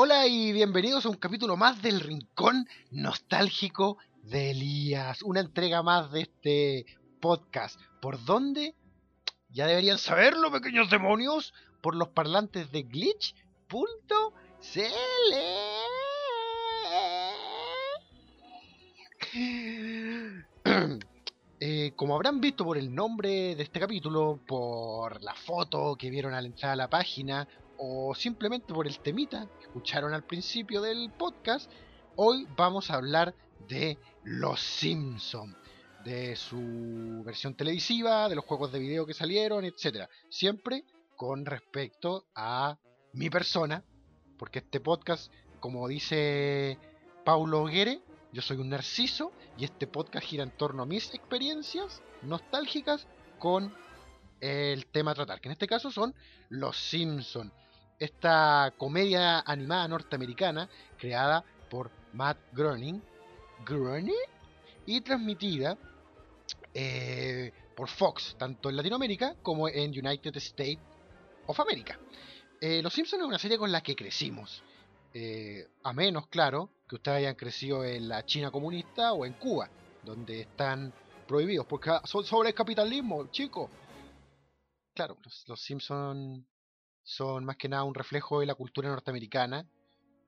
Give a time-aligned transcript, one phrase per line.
[0.00, 5.22] Hola y bienvenidos a un capítulo más del Rincón Nostálgico de Elías.
[5.22, 6.86] Una entrega más de este
[7.20, 7.80] podcast.
[8.00, 8.76] ¿Por dónde?
[9.48, 11.52] Ya deberían saberlo, pequeños demonios.
[11.82, 13.34] Por los parlantes de glitch.cl.
[21.60, 26.32] Eh, como habrán visto por el nombre de este capítulo, por la foto que vieron
[26.32, 31.10] al entrar a la página, o simplemente por el temita que escucharon al principio del
[31.12, 31.70] podcast,
[32.16, 33.34] hoy vamos a hablar
[33.68, 35.56] de Los Simpsons,
[36.04, 40.08] de su versión televisiva, de los juegos de video que salieron, etc.
[40.28, 40.84] Siempre
[41.16, 42.78] con respecto a
[43.12, 43.84] mi persona,
[44.38, 46.78] porque este podcast, como dice
[47.24, 48.00] Paulo Guerre,
[48.32, 53.06] yo soy un narciso y este podcast gira en torno a mis experiencias nostálgicas
[53.38, 53.72] con
[54.40, 56.14] el tema a tratar, que en este caso son
[56.48, 57.52] Los Simpsons.
[57.98, 63.02] Esta comedia animada norteamericana creada por Matt Groening,
[63.66, 64.14] Groening
[64.86, 65.76] y transmitida
[66.72, 70.80] eh, por Fox, tanto en Latinoamérica como en United States
[71.46, 71.98] of America.
[72.60, 74.62] Eh, Los Simpsons es una serie con la que crecimos.
[75.12, 79.68] Eh, a menos, claro, que ustedes hayan crecido en la China comunista o en Cuba,
[80.04, 80.92] donde están
[81.26, 83.70] prohibidos, porque son sobre el capitalismo, chicos.
[84.94, 85.16] Claro,
[85.46, 86.44] los, Simpsons
[87.08, 89.66] son más que nada un reflejo de la cultura norteamericana,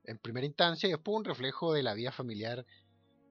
[0.03, 2.65] en primera instancia, y después un reflejo de la vida familiar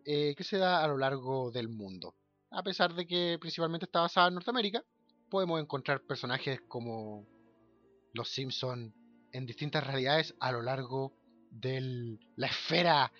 [0.04, 2.14] eh, que se da a lo largo del mundo.
[2.52, 4.84] A pesar de que principalmente está basada en Norteamérica,
[5.28, 7.26] podemos encontrar personajes como
[8.12, 8.94] los Simpsons
[9.32, 11.12] en distintas realidades a lo largo
[11.50, 13.12] de la esfera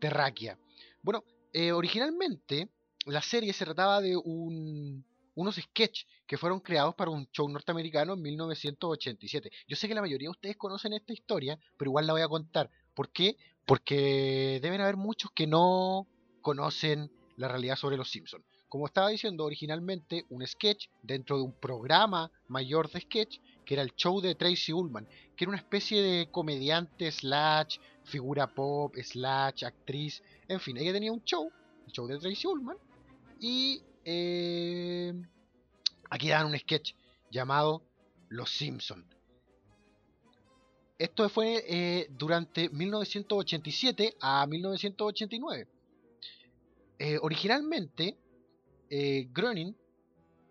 [0.00, 0.60] terráquea.
[1.02, 2.70] Bueno, eh, originalmente
[3.06, 5.04] la serie se trataba de un,
[5.34, 9.50] unos sketches que fueron creados para un show norteamericano en 1987.
[9.66, 12.28] Yo sé que la mayoría de ustedes conocen esta historia, pero igual la voy a
[12.28, 12.70] contar.
[12.94, 13.36] ¿Por qué?
[13.66, 16.06] Porque deben haber muchos que no
[16.40, 18.44] conocen la realidad sobre los Simpsons.
[18.68, 23.82] Como estaba diciendo originalmente, un sketch dentro de un programa mayor de sketch que era
[23.82, 25.06] el show de Tracy Ullman,
[25.36, 31.12] que era una especie de comediante slash figura pop slash actriz, en fin, ella tenía
[31.12, 31.50] un show,
[31.86, 32.78] el show de Tracy Ullman,
[33.38, 35.12] y eh,
[36.10, 36.94] aquí dan un sketch
[37.30, 37.82] llamado
[38.28, 39.04] Los Simpson.
[40.98, 45.66] Esto fue eh, durante 1987 a 1989.
[46.98, 48.16] Eh, originalmente,
[49.32, 49.74] Groening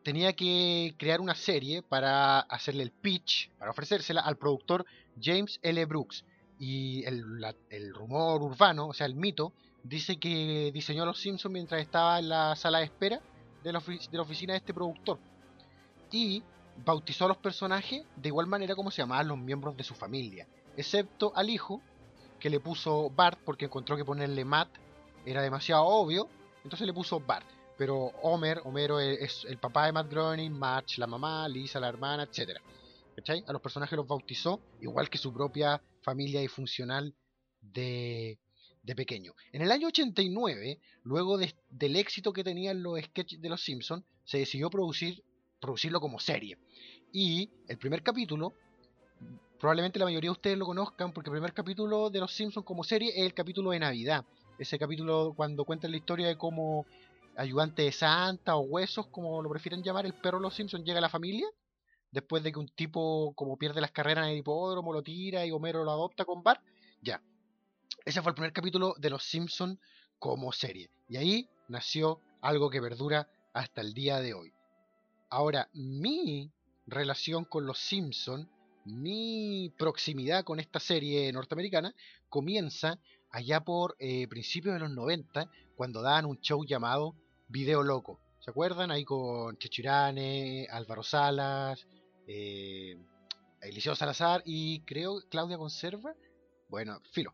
[0.04, 4.86] tenía que crear una serie para hacerle el pitch, para ofrecérsela al productor
[5.22, 5.86] James L.
[5.86, 6.26] Brooks.
[6.60, 12.20] Y el, rumor urbano, o sea, el mito, dice que diseñó Los Simpsons mientras estaba
[12.20, 13.22] en la sala de espera
[13.64, 13.80] de la,
[14.22, 15.20] oficina de este productor.
[16.12, 16.44] Y
[16.84, 20.48] bautizó a los personajes de igual manera como se llamaban los miembros de su familia,
[20.76, 21.82] excepto al hijo,
[22.40, 24.70] que le puso Bart porque encontró que ponerle Matt
[25.26, 26.28] era demasiado obvio,
[26.64, 27.46] entonces le puso Bart.
[27.78, 32.24] Pero Homer, Homero es el papá de Matt Groening, March la mamá, Lisa la hermana,
[32.24, 32.60] etc.
[33.16, 33.44] ¿Cachai?
[33.48, 37.16] A los personajes los bautizó igual que su propia familia disfuncional
[37.62, 38.40] de,
[38.84, 39.34] de pequeño.
[39.52, 44.40] En el año 89, luego del éxito que tenían los sketches de Los Simpsons, se
[44.40, 45.24] decidió producir,
[45.60, 46.58] producirlo como serie.
[47.12, 48.54] Y el primer capítulo,
[49.60, 52.84] probablemente la mayoría de ustedes lo conozcan, porque el primer capítulo de Los Simpsons como
[52.84, 54.26] serie es el capítulo de Navidad.
[54.58, 56.86] Ese capítulo cuando cuentan la historia de cómo
[57.36, 61.00] ayudante de Santa o Huesos, como lo prefieren llamar, el perro de los Simpsons llega
[61.00, 61.48] a la familia,
[62.12, 65.52] después de que un tipo como pierde las carreras en el hipódromo, lo tira y
[65.52, 66.62] Homero lo adopta con Bart,
[67.02, 67.22] ya.
[68.04, 69.78] Ese fue el primer capítulo de Los Simpsons
[70.18, 70.90] como serie.
[71.08, 74.52] Y ahí nació algo que perdura hasta el día de hoy.
[75.30, 76.52] Ahora, mi
[76.88, 78.48] relación con Los Simpsons,
[78.86, 81.94] mi proximidad con esta serie norteamericana,
[82.28, 83.00] comienza
[83.30, 87.16] allá por eh, principios de los 90, cuando daban un show llamado
[87.50, 88.20] Video Loco.
[88.40, 88.90] ¿Se acuerdan?
[88.90, 91.86] Ahí con Chechirane, Álvaro Salas,
[92.26, 92.98] eh,
[93.62, 96.16] Eliseo Salazar y creo Claudia Conserva.
[96.68, 97.34] Bueno, filo.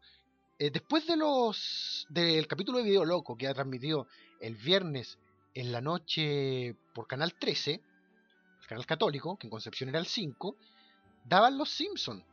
[0.60, 4.08] Eh, después de los del capítulo de Video Loco que ha transmitido
[4.40, 5.20] el viernes
[5.54, 10.56] en la noche por Canal 13, el canal católico, que en Concepción era el 5,
[11.26, 12.24] daban los Simpsons.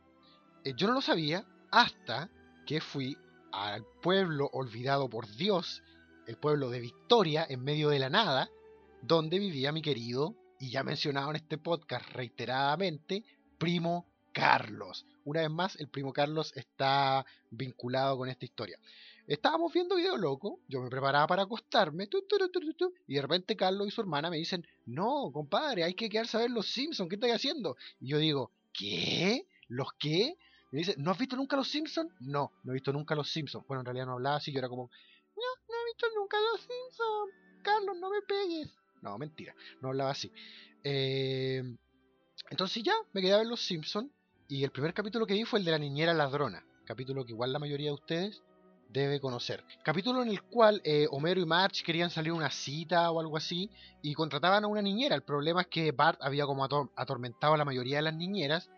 [0.63, 2.27] Eh, yo no lo sabía hasta
[2.65, 3.15] que fui
[3.51, 5.83] al pueblo olvidado por Dios,
[6.25, 8.49] el pueblo de Victoria, en medio de la nada,
[9.03, 13.23] donde vivía mi querido, y ya mencionado en este podcast reiteradamente,
[13.59, 15.05] primo Carlos.
[15.25, 18.79] Una vez más, el primo Carlos está vinculado con esta historia.
[19.25, 22.07] Estábamos viendo Video Loco, yo me preparaba para acostarme,
[23.07, 26.41] y de repente Carlos y su hermana me dicen, no, compadre, hay que quedarse a
[26.41, 27.75] ver los Simpsons, ¿qué estoy haciendo?
[27.99, 29.47] Y yo digo, ¿qué?
[29.67, 30.37] ¿Los qué?
[30.71, 32.11] me dice, ¿no has visto nunca Los Simpsons?
[32.19, 33.65] No, no he visto nunca Los Simpsons.
[33.65, 34.91] Bueno, en realidad no hablaba así, yo era como,
[35.35, 37.63] no, no he visto nunca Los Simpsons.
[37.63, 38.71] Carlos, no me pegues.
[39.01, 40.31] No, mentira, no hablaba así.
[40.83, 41.63] Eh,
[42.51, 44.11] entonces ya, me quedé a ver Los Simpsons
[44.47, 47.51] y el primer capítulo que vi fue el de la niñera ladrona, capítulo que igual
[47.51, 48.43] la mayoría de ustedes
[48.89, 49.63] debe conocer.
[49.83, 53.37] Capítulo en el cual eh, Homero y Marge querían salir a una cita o algo
[53.37, 53.69] así
[54.01, 55.15] y contrataban a una niñera.
[55.15, 58.69] El problema es que Bart había como atormentado a la mayoría de las niñeras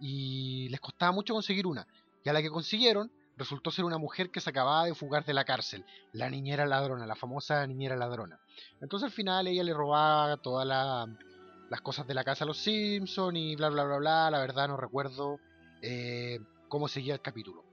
[0.00, 1.86] y les costaba mucho conseguir una.
[2.24, 5.34] Y a la que consiguieron resultó ser una mujer que se acababa de fugar de
[5.34, 8.40] la cárcel, la niñera ladrona, la famosa niñera ladrona.
[8.80, 10.66] Entonces al final ella le robaba todas
[11.70, 14.30] las cosas de la casa a los Simpson y bla bla bla bla.
[14.30, 15.38] La verdad no recuerdo
[15.82, 17.64] eh, cómo seguía el capítulo.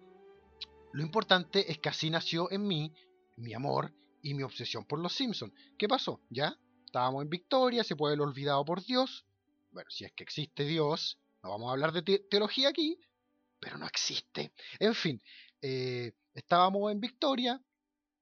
[0.93, 2.93] Lo importante es que así nació en mí
[3.37, 5.53] mi amor y mi obsesión por los Simpsons.
[5.77, 6.21] ¿Qué pasó?
[6.29, 6.57] ¿Ya?
[6.85, 9.25] Estábamos en Victoria, se puede el olvidado por Dios.
[9.71, 12.99] Bueno, si es que existe Dios, no vamos a hablar de teología aquí,
[13.59, 14.53] pero no existe.
[14.79, 15.21] En fin,
[15.61, 17.59] eh, estábamos en Victoria,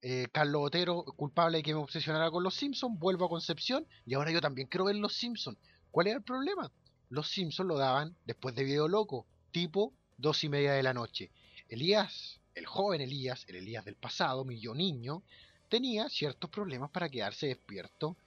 [0.01, 4.15] eh, Carlos Otero, culpable de que me obsesionara con los Simpsons, vuelvo a Concepción y
[4.15, 5.57] ahora yo también quiero ver los Simpsons.
[5.91, 6.71] ¿Cuál era el problema?
[7.09, 11.29] Los Simpsons lo daban después de Video Loco, tipo dos y media de la noche.
[11.67, 15.23] Elías, el joven Elías, el Elías del pasado, mi yo niño,
[15.69, 18.17] tenía ciertos problemas para quedarse despierto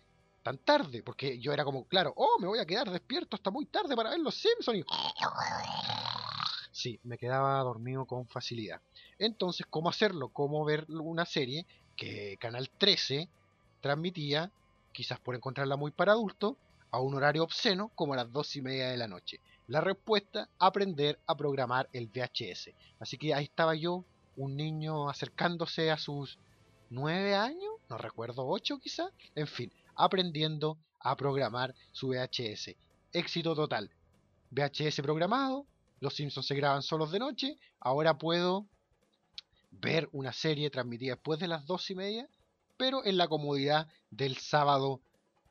[0.42, 3.64] tan tarde, porque yo era como, claro, oh, me voy a quedar despierto hasta muy
[3.66, 4.84] tarde para ver los Simpsons y...
[6.74, 8.80] Sí, me quedaba dormido con facilidad.
[9.16, 10.30] Entonces, ¿cómo hacerlo?
[10.30, 13.28] ¿Cómo ver una serie que Canal 13
[13.80, 14.50] transmitía,
[14.90, 16.56] quizás por encontrarla muy para adultos,
[16.90, 19.38] a un horario obsceno como a las dos y media de la noche?
[19.68, 22.70] La respuesta, aprender a programar el VHS.
[22.98, 24.04] Así que ahí estaba yo
[24.36, 26.40] un niño acercándose a sus
[26.90, 32.74] nueve años, no recuerdo, ocho quizá, en fin, aprendiendo a programar su VHS.
[33.12, 33.92] Éxito total.
[34.50, 35.66] VHS programado,
[36.00, 38.66] los Simpsons se graban solos de noche, ahora puedo
[39.70, 42.28] ver una serie transmitida después de las dos y media,
[42.76, 45.00] pero en la comodidad del sábado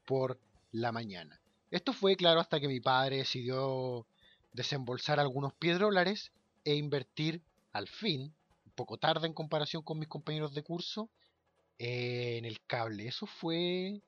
[0.05, 0.39] por
[0.71, 1.39] la mañana.
[1.71, 4.05] Esto fue claro hasta que mi padre decidió
[4.53, 6.31] desembolsar algunos piedrólares
[6.65, 8.33] e invertir al fin
[8.75, 11.09] poco tarde en comparación con mis compañeros de curso
[11.77, 13.07] en el cable.
[13.07, 14.01] Eso fue...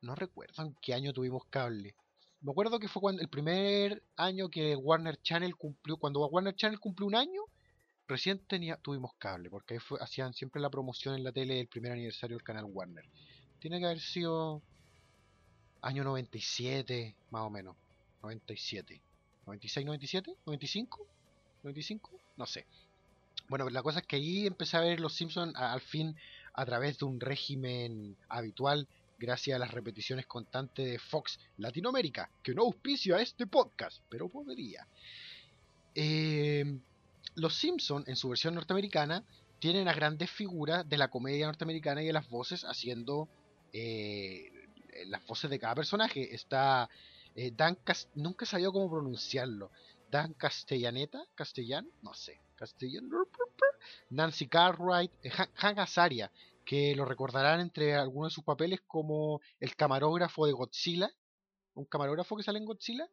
[0.00, 1.94] No recuerdo en qué año tuvimos cable.
[2.44, 6.78] Me acuerdo que fue cuando el primer año que Warner Channel cumplió, cuando Warner Channel
[6.78, 7.40] cumplió un año,
[8.06, 11.92] recién tenía, tuvimos cable, porque ahí hacían siempre la promoción en la tele del primer
[11.92, 13.06] aniversario del canal Warner.
[13.60, 14.60] Tiene que haber sido
[15.80, 17.76] año 97, más o menos.
[18.20, 19.00] 97.
[19.46, 21.06] 96, 97, 95,
[21.62, 22.66] 95, no sé.
[23.48, 26.14] Bueno, la cosa es que ahí empecé a ver Los Simpsons al fin
[26.52, 28.86] a través de un régimen habitual
[29.18, 34.86] gracias a las repeticiones constantes de Fox Latinoamérica, que no auspicia este podcast, pero podría.
[35.94, 36.80] Em,
[37.36, 39.24] los Simpsons, en su versión norteamericana,
[39.58, 43.28] tienen a grandes figuras de la comedia norteamericana y de las voces haciendo
[43.72, 44.52] eh,
[45.06, 46.34] las voces de cada personaje.
[46.34, 46.88] Está
[47.34, 47.78] eh, Dan
[48.14, 49.70] nunca sabía cómo pronunciarlo.
[50.10, 52.40] Dan Castellaneta, Castellán, no sé.
[54.10, 56.30] Nancy Cartwright, eh, Hank Azaria,
[56.64, 61.10] que lo recordarán entre algunos de sus papeles como el camarógrafo de Godzilla,
[61.74, 63.08] un camarógrafo que sale en Godzilla,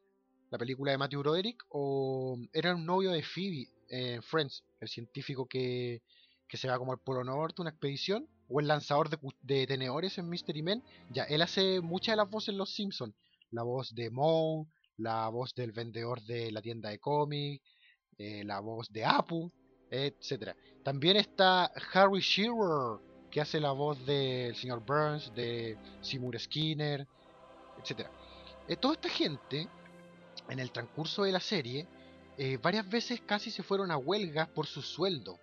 [0.49, 5.47] la película de Matthew Broderick, o era un novio de Phoebe en Friends, el científico
[5.47, 6.01] que,
[6.49, 10.29] se va como al Polo Norte, una expedición, o el lanzador de, de tenedores en
[10.29, 13.15] Mystery Men, ya, él hace muchas de las voces en Los Simpsons,
[13.51, 14.65] la voz de Moe,
[14.97, 17.63] la voz del vendedor de la tienda de cómics,
[18.17, 19.51] eh, la voz de Apu,
[19.89, 20.55] etc.
[20.83, 22.99] También está Harry Shearer,
[23.31, 27.07] que hace la voz del señor Burns, de Seymour Skinner,
[27.79, 28.07] etc.
[28.67, 29.67] Eh, toda esta gente,
[30.49, 31.87] en el transcurso de la serie,
[32.37, 35.39] eh, varias veces casi se fueron a huelgas por su sueldo.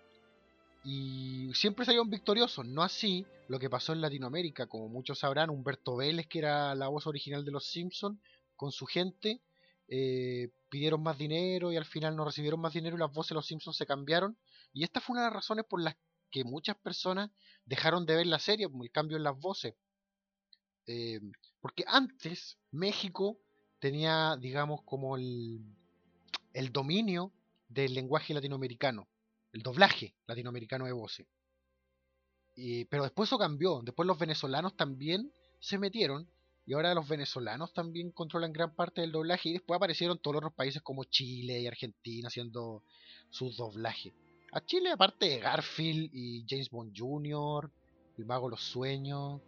[0.85, 5.97] Y siempre salieron victoriosos, no así lo que pasó en Latinoamérica, como muchos sabrán, Humberto
[5.97, 8.19] Vélez, que era la voz original de Los Simpsons,
[8.55, 9.41] con su gente,
[9.89, 13.37] eh, pidieron más dinero y al final no recibieron más dinero y las voces de
[13.37, 14.37] los Simpsons se cambiaron.
[14.73, 15.97] Y esta fue una de las razones por las
[16.31, 17.31] que muchas personas
[17.65, 19.75] dejaron de ver la serie, el cambio en las voces.
[20.87, 21.21] Eh,
[21.61, 23.39] porque antes México
[23.79, 25.61] tenía, digamos, como el,
[26.55, 27.33] el dominio
[27.69, 29.09] del lenguaje latinoamericano,
[29.53, 31.27] el doblaje latinoamericano de voces.
[32.89, 36.29] pero después eso cambió, después los venezolanos también se metieron
[36.69, 39.49] y ahora los venezolanos también controlan gran parte del doblaje.
[39.49, 42.83] Y después aparecieron todos los otros países como Chile y Argentina haciendo
[43.31, 44.13] sus doblajes.
[44.53, 47.71] A Chile, aparte de Garfield y James Bond Jr.,
[48.17, 49.43] El Mago los Sueños,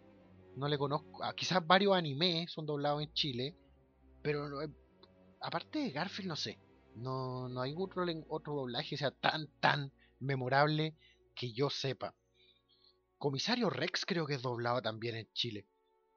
[0.56, 1.22] no le conozco.
[1.22, 3.56] Ah, quizás varios animes son doblados en Chile,
[4.22, 4.46] pero
[5.40, 6.58] aparte de Garfield, no sé.
[6.96, 10.94] No, no hay otro, otro doblaje que sea tan, tan memorable
[11.34, 12.14] que yo sepa.
[13.16, 15.66] Comisario Rex creo que es doblado también en Chile.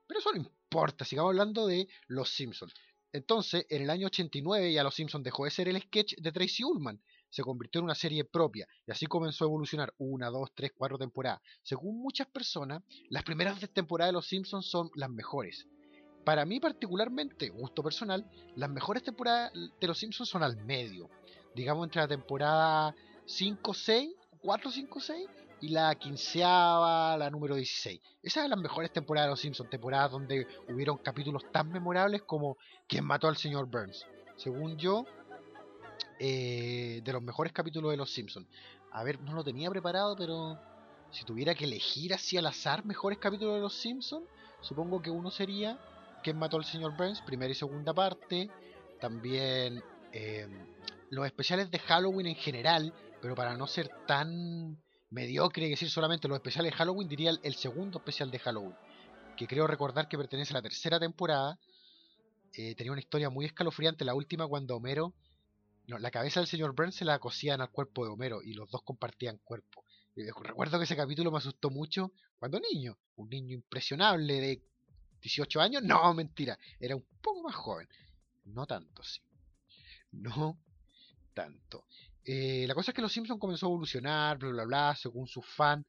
[0.07, 2.73] Pero eso no importa, sigamos hablando de Los Simpsons.
[3.13, 6.63] Entonces, en el año 89 ya Los Simpsons dejó de ser el sketch de Tracy
[6.63, 7.01] Ullman,
[7.33, 10.99] se convirtió en una serie propia y así comenzó a evolucionar una, dos, tres, cuatro
[10.99, 11.41] temporadas.
[11.63, 15.67] Según muchas personas, las primeras temporadas de Los Simpsons son las mejores.
[16.23, 21.09] Para mí particularmente, gusto personal, las mejores temporadas de Los Simpsons son al medio.
[21.55, 25.27] Digamos entre la temporada 5, 6, 4, 5, 6
[25.61, 27.99] y la quinceava, la número 16.
[28.21, 32.57] Esas son las mejores temporadas de Los Simpsons, temporadas donde hubieron capítulos tan memorables como
[32.87, 34.05] ¿Quién mató al señor Burns?
[34.35, 35.05] Según yo,
[36.19, 38.47] eh, de los mejores capítulos de Los Simpsons.
[38.91, 40.59] A ver, no lo tenía preparado, pero
[41.11, 44.25] si tuviera que elegir así al azar mejores capítulos de Los Simpsons,
[44.61, 45.79] supongo que uno sería
[46.23, 47.21] ¿Quién mató al señor Burns?
[47.21, 48.49] Primera y segunda parte.
[49.01, 50.47] También eh,
[51.09, 56.29] los especiales de Halloween en general, pero para no ser tan mediocre y decir solamente
[56.29, 58.75] los especiales de Halloween, diría el, segundo especial de Halloween,
[59.35, 61.59] que creo recordar que pertenece a la tercera temporada.
[62.53, 65.13] Eh, tenía una historia muy escalofriante, la última cuando Homero,
[65.87, 68.69] no, la cabeza del señor Burns se la cosían al cuerpo de Homero y los
[68.71, 69.83] dos compartían cuerpo.
[70.15, 74.63] recuerdo que ese capítulo me asustó mucho cuando niño, un niño impresionable de
[75.21, 77.87] 18 años, no, mentira, era un poco más joven.
[78.45, 79.21] No tanto, sí.
[80.11, 80.59] No
[81.33, 81.85] tanto.
[82.25, 85.45] Eh, la cosa es que Los Simpsons comenzó a evolucionar, bla, bla, bla, según sus
[85.45, 85.85] fans.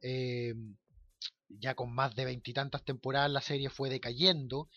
[0.00, 0.54] Eh,
[1.48, 4.68] ya con más de veintitantas temporadas la serie fue decayendo.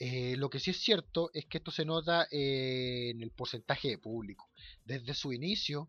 [0.00, 3.98] Eh, lo que sí es cierto es que esto se nota en el porcentaje de
[3.98, 4.48] público.
[4.84, 5.88] Desde su inicio,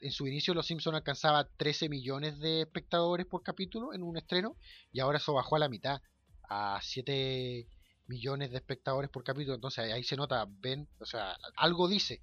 [0.00, 4.58] en su inicio Los Simpsons alcanzaba 13 millones de espectadores por capítulo en un estreno
[4.92, 6.02] y ahora eso bajó a la mitad
[6.50, 7.66] a 7
[8.06, 9.54] millones de espectadores por capítulo.
[9.54, 12.22] Entonces ahí se nota, ven, o sea, algo dice.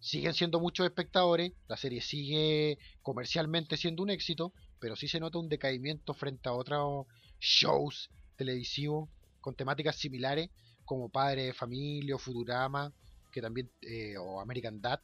[0.00, 5.38] Siguen siendo muchos espectadores, la serie sigue comercialmente siendo un éxito, pero sí se nota
[5.38, 7.06] un decaimiento frente a otros
[7.38, 9.08] shows televisivos
[9.42, 10.48] con temáticas similares
[10.86, 12.92] como Padre de Familia o Futurama,
[13.30, 15.00] que también, eh, o American Dad,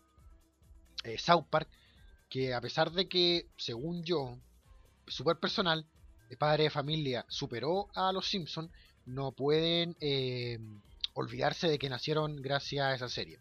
[1.04, 1.68] eh, South Park,
[2.30, 4.38] que a pesar de que, según yo,
[5.06, 5.86] súper personal,
[6.38, 8.70] Padre de Familia superó a los Simpsons,
[9.06, 10.58] no pueden eh,
[11.14, 13.38] olvidarse de que nacieron gracias a esa serie.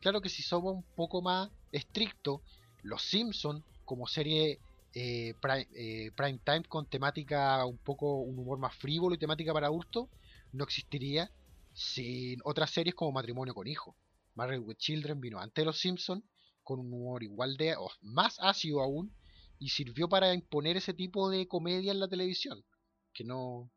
[0.00, 2.40] Claro que si somos un poco más estrictos,
[2.82, 4.58] Los Simpsons como serie
[4.94, 5.34] eh,
[5.74, 10.08] eh, prime, time con temática un poco, un humor más frívolo y temática para adultos,
[10.52, 11.30] no existiría
[11.72, 13.96] sin otras series como Matrimonio con Hijo.
[14.34, 16.24] Married with Children vino antes de Los Simpsons
[16.62, 19.14] con un humor igual de, o más ácido aún,
[19.58, 22.64] y sirvió para imponer ese tipo de comedia en la televisión,
[23.12, 23.70] que no,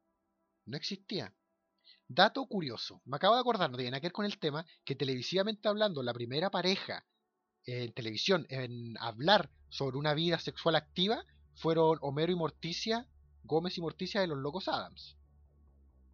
[0.66, 1.34] no existía.
[2.08, 5.68] Dato curioso, me acabo de acordar, no tiene que ver con el tema, que televisivamente
[5.68, 7.06] hablando, la primera pareja
[7.66, 11.24] en televisión en hablar sobre una vida sexual activa
[11.56, 13.08] fueron Homero y Morticia,
[13.44, 15.16] Gómez y Morticia de los Locos Adams.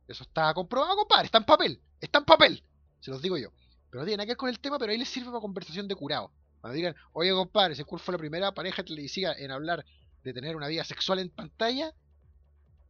[0.08, 2.64] Eso está comprobado, compadre, está en papel, está en papel,
[3.00, 3.50] se los digo yo.
[3.90, 5.96] Pero no tiene nada que con el tema, pero ahí les sirve para conversación de
[5.96, 6.32] curado.
[6.62, 9.86] Cuando digan, oye compadre, ¿cuál fue la primera pareja televisiva en hablar
[10.24, 11.94] de tener una vida sexual en pantalla?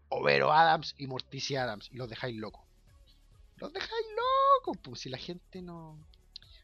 [0.10, 1.88] Overo Adams y Morticia Adams.
[1.92, 2.63] Y los dejáis locos.
[3.58, 6.00] Los dejáis locos, pues si la gente no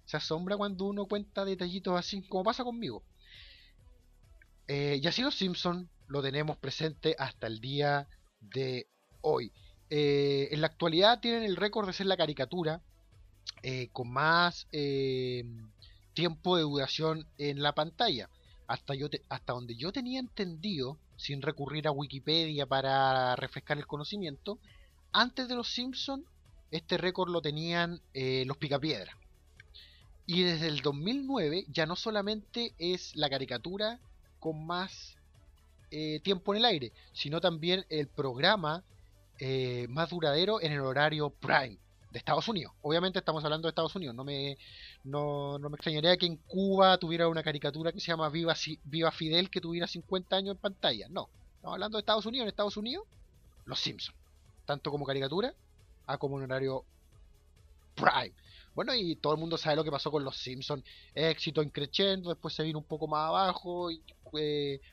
[0.06, 3.04] se asombra cuando uno cuenta detallitos así, como pasa conmigo.
[4.68, 8.08] Eh, y así los Simpsons lo tenemos presente hasta el día
[8.40, 8.88] de
[9.22, 9.52] hoy.
[9.90, 12.82] Eh, en la actualidad tienen el récord de ser la caricatura
[13.62, 14.68] eh, con más
[16.14, 18.30] tiempo de duración en la pantalla.
[18.68, 18.94] Hasta,
[19.30, 24.60] hasta donde yo tenía entendido, sin recurrir a Wikipedia para refrescar el conocimiento,
[25.12, 26.26] antes de los Simpsons,
[26.72, 29.18] este récord lo tenían eh, los Picapiedra.
[30.27, 34.00] Y desde el 2009 ya no solamente es la caricatura
[34.39, 35.15] con más
[35.91, 38.84] eh, tiempo en el aire, sino también el programa
[39.39, 41.77] eh, más duradero en el horario prime
[42.12, 42.74] de Estados Unidos.
[42.82, 44.15] Obviamente estamos hablando de Estados Unidos.
[44.15, 44.58] No me,
[45.03, 48.55] no, me extrañaría que en Cuba tuviera una caricatura que se llama Viva,
[48.86, 51.08] Viva Fidel que tuviera 50 años en pantalla.
[51.10, 52.46] No, estamos hablando de Estados Unidos.
[52.46, 53.05] En Estados Unidos,
[53.65, 54.17] Los Simpsons.
[54.65, 55.53] Tanto como caricatura,
[56.08, 56.86] a como un horario
[57.96, 58.34] prime.
[58.75, 60.84] Bueno, y todo el mundo sabe lo que pasó con Los Simpsons.
[61.15, 64.01] Éxito increciendo, después se vino un poco más abajo, y,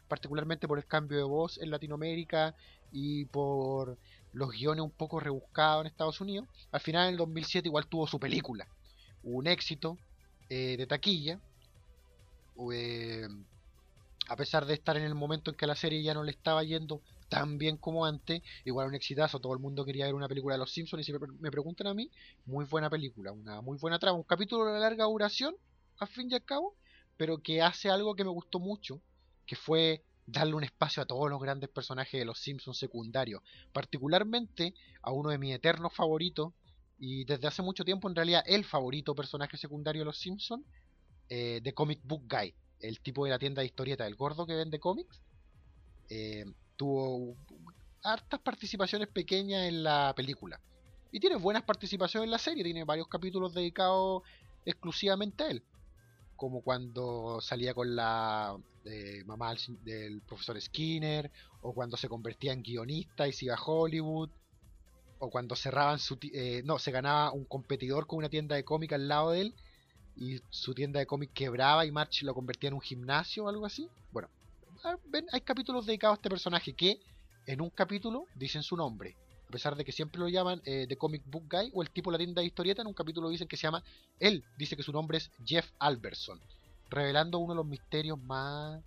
[0.09, 2.55] particularmente por el cambio de voz en Latinoamérica
[2.93, 3.99] y por
[4.33, 6.49] los guiones un poco rebuscados en Estados Unidos.
[6.71, 8.67] Al final, en el 2007, igual tuvo su película.
[9.25, 9.99] Un éxito
[10.49, 11.41] eh, de taquilla.
[12.73, 13.27] Eh,
[14.29, 16.63] a pesar de estar en el momento en que la serie ya no le estaba
[16.63, 20.55] yendo tan bien como antes, igual un exitazo, todo el mundo quería ver una película
[20.55, 22.11] de Los Simpsons y si me, preguntan a mí,
[22.45, 25.57] muy buena película, una muy buena trama, un capítulo de larga duración,
[25.97, 26.77] al fin y al cabo,
[27.17, 29.01] pero que hace algo que me gustó mucho,
[29.47, 33.41] que fue darle un espacio a todos los grandes personajes de los Simpsons secundarios,
[33.73, 36.53] particularmente a uno de mis eternos favoritos,
[36.99, 40.67] y desde hace mucho tiempo en realidad el favorito personaje secundario de los Simpsons,
[41.31, 44.55] eh, The Comic Book Guy, el tipo de la tienda de historieta, el gordo que
[44.55, 45.23] vende cómics,
[46.11, 46.45] eh,
[46.83, 47.37] tuvo
[48.03, 50.61] hartas participaciones pequeñas en la película.
[51.13, 54.23] Y tiene buenas participaciones en la serie, tiene varios capítulos dedicados
[54.65, 55.63] exclusivamente a él.
[56.35, 62.65] Como cuando salía con la eh, mamá del profesor Skinner, o cuando se convertía en
[62.65, 64.31] guionista y se iba a Hollywood,
[65.21, 66.19] o cuando cerraban su...
[66.33, 69.55] Eh, no, se ganaba un competidor con una tienda de cómic al lado de él,
[70.17, 73.67] y su tienda de cómic quebraba y March lo convertía en un gimnasio o algo
[73.67, 73.89] así.
[74.11, 74.29] Bueno,
[74.85, 77.01] ah, ven, hay capítulos dedicados a este personaje que
[77.47, 79.17] en un capítulo dicen su nombre.
[79.49, 82.11] A pesar de que siempre lo llaman eh, The Comic Book Guy o el tipo
[82.11, 83.83] la tienda de historieta, en un capítulo dicen que se llama.
[84.19, 86.41] Él dice que su nombre es Jeff Alberson,
[86.89, 88.83] revelando uno de los misterios más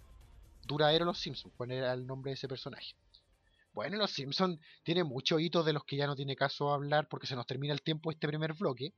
[0.66, 1.54] duraderos de los Simpsons.
[1.56, 2.96] ¿Cuál era el nombre de ese personaje?
[3.74, 7.28] Bueno, los Simpsons tiene muchos hitos de los que ya no tiene caso hablar porque
[7.28, 8.94] se nos termina el tiempo este primer bloque.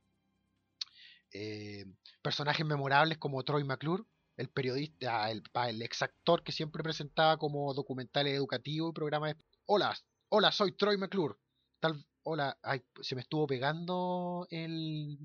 [1.33, 1.86] Eh,
[2.21, 4.03] personajes memorables como Troy McClure,
[4.38, 9.36] el periodista, el, el ex actor que siempre presentaba como documentales educativos y programas.
[9.65, 9.97] Hola,
[10.30, 11.36] hola, soy Troy McClure.
[11.80, 15.17] Tal, hola, ay, se me estuvo pegando el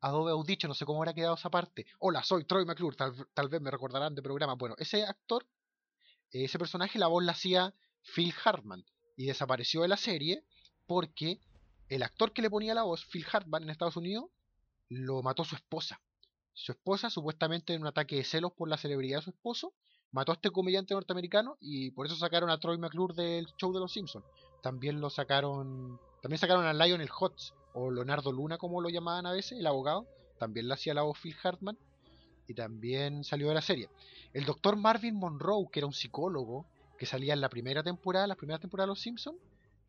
[0.00, 1.86] Adobe Audition, no sé cómo habrá quedado esa parte.
[1.98, 4.54] Hola, soy Troy McClure, tal, vez me recordarán de programa.
[4.54, 5.46] Bueno, ese actor,
[6.30, 7.74] ese personaje, la voz la hacía
[8.14, 8.84] Phil Hartman
[9.16, 10.44] y desapareció de la serie
[10.86, 11.40] porque
[11.88, 14.26] el actor que le ponía la voz, Phil Hartman, en Estados Unidos,
[14.88, 16.00] lo mató su esposa.
[16.58, 19.72] Su esposa, supuestamente en un ataque de celos por la celebridad de su esposo,
[20.10, 23.80] mató a este comediante norteamericano y por eso sacaron a Troy McClure del show de
[23.80, 24.24] los Simpsons
[24.62, 29.32] también lo sacaron, también sacaron a Lionel Hutz, o Leonardo Luna como lo llamaban a
[29.32, 30.06] veces, el abogado,
[30.38, 31.78] también lo hacía la voz Phil Hartman,
[32.46, 33.88] y también salió de la serie.
[34.32, 36.66] El doctor Marvin Monroe, que era un psicólogo,
[36.98, 39.38] que salía en la primera temporada, la primera temporada de Los Simpsons,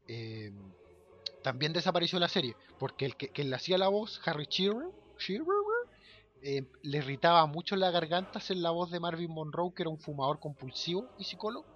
[0.08, 0.52] eh,
[1.42, 4.90] también desapareció de la serie, porque el que, le hacía la voz, Harry Shearer,
[6.42, 10.00] eh, le irritaba mucho la garganta hacer la voz de Marvin Monroe, que era un
[10.00, 11.68] fumador compulsivo y psicólogo.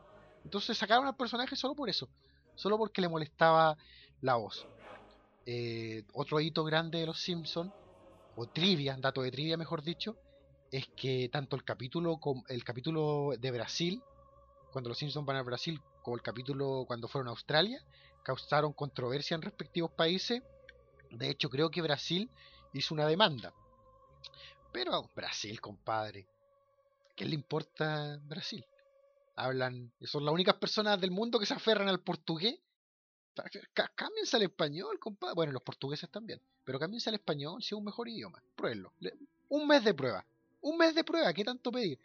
[0.44, 2.10] Entonces sacaron al personaje solo por eso
[2.56, 3.78] solo porque le molestaba
[4.22, 4.68] la voz.
[5.46, 7.72] Eh, otro hito grande de los Simpsons,
[8.36, 10.18] o trivia, dato de trivia mejor dicho,
[10.72, 14.02] es que tanto el capítulo, el capítulo de Brasil,
[14.72, 17.80] cuando los Simpsons van a Brasil, como el capítulo cuando fueron a Australia,
[18.24, 20.42] causaron controversia en respectivos países.
[21.12, 22.30] De hecho, creo que Brasil
[22.74, 23.54] hizo una demanda.
[24.72, 26.28] Pero Brasil, compadre,
[27.16, 28.66] ¿qué le importa Brasil?
[29.36, 32.60] hablan, son las únicas personas del mundo que se aferran al portugués.
[33.96, 35.34] Cámbiense al español, compadre.
[35.36, 36.40] Bueno, los portugueses también.
[36.64, 38.44] Pero cámbiense al español si es un mejor idioma.
[38.56, 38.94] Pruébenlo.
[39.50, 40.26] Un mes de prueba.
[40.62, 42.00] Un mes de prueba, ¿qué tanto pedir?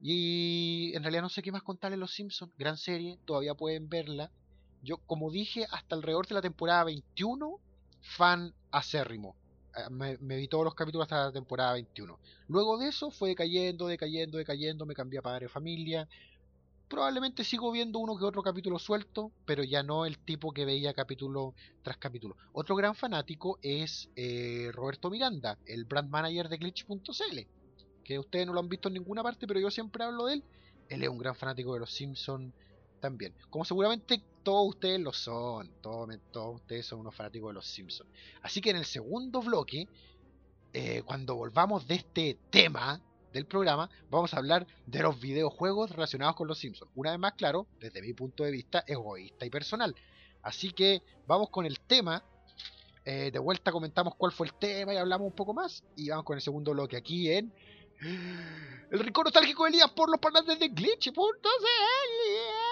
[0.00, 2.52] Y en realidad no sé qué más contarles Los Simpsons.
[2.58, 4.32] Gran serie, todavía pueden verla.
[4.82, 7.60] Yo, como dije, hasta alrededor de la temporada 21,
[8.00, 9.36] fan acérrimo.
[9.76, 12.18] Eh, me, vi todos los capítulos hasta la temporada 21.
[12.48, 16.08] Luego de eso fue decayendo, decayendo, decayendo, me cambié a Padre Familia.
[16.88, 20.92] Probablemente sigo viendo uno que otro capítulo suelto, pero ya no el tipo que veía
[20.92, 22.36] capítulo tras capítulo.
[22.52, 27.38] Otro gran fanático es eh, Roberto Miranda, el brand manager de glitch.cl,
[28.04, 30.44] que ustedes no lo han visto en ninguna parte, pero yo siempre hablo de él.
[30.90, 32.52] Él es un gran fanático de los Simpsons
[33.00, 33.32] también.
[33.48, 36.08] Como seguramente todos ustedes lo son, todos,
[36.54, 38.10] ustedes son unos fanáticos de los Simpsons.
[38.42, 39.88] Así que en el segundo bloque,
[40.72, 43.00] eh, cuando volvamos de este tema
[43.32, 46.90] del programa, vamos a hablar de los videojuegos relacionados con los Simpsons.
[46.94, 49.94] Una vez más, claro, desde mi punto de vista egoísta y personal.
[50.42, 52.22] Así que vamos con el tema.
[53.04, 55.82] Eh, de vuelta comentamos cuál fue el tema y hablamos un poco más.
[55.96, 57.52] Y vamos con el segundo bloque aquí en
[58.90, 61.12] el rincón nostálgico de Elías por los parlantes de Glitch.cl.
[61.14, 62.71] Bueno,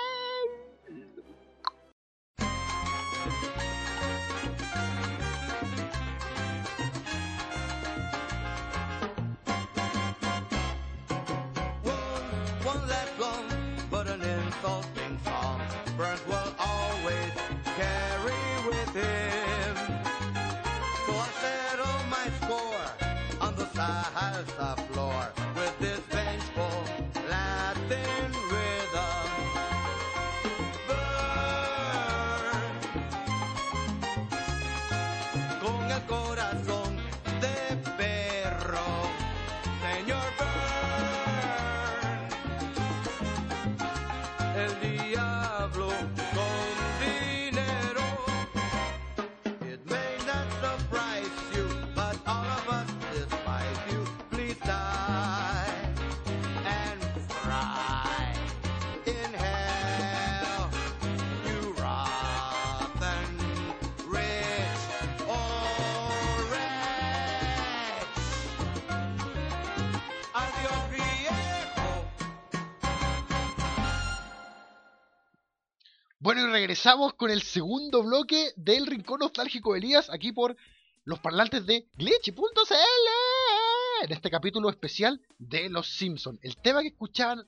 [76.40, 80.56] y regresamos con el segundo bloque del Rincón Nostálgico de Elías, aquí por
[81.04, 84.04] los parlantes de glitchy.cl.
[84.04, 86.38] En este capítulo especial de Los Simpsons.
[86.42, 87.46] El tema que escuchaban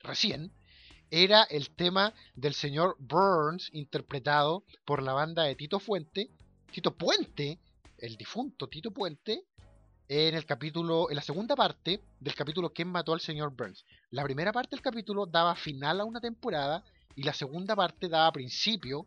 [0.00, 0.50] recién
[1.10, 6.30] era el tema del señor Burns, interpretado por la banda de Tito Fuente.
[6.72, 7.58] Tito Puente,
[7.98, 9.44] el difunto Tito Puente,
[10.08, 13.84] en el capítulo, en la segunda parte del capítulo ¿Quién mató al señor Burns?
[14.10, 16.82] La primera parte del capítulo daba final a una temporada
[17.16, 19.06] y la segunda parte daba principio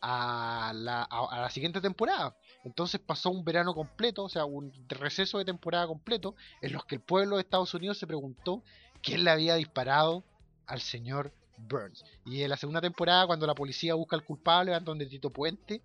[0.00, 2.36] a la, a, la, siguiente temporada.
[2.64, 6.96] Entonces pasó un verano completo, o sea, un receso de temporada completo, en los que
[6.96, 8.62] el pueblo de Estados Unidos se preguntó
[9.00, 10.24] quién le había disparado
[10.66, 12.04] al señor Burns.
[12.26, 15.82] Y en la segunda temporada, cuando la policía busca al culpable, van donde Tito Puente,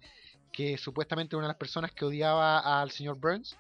[0.52, 3.56] que supuestamente una de las personas que odiaba al señor Burns,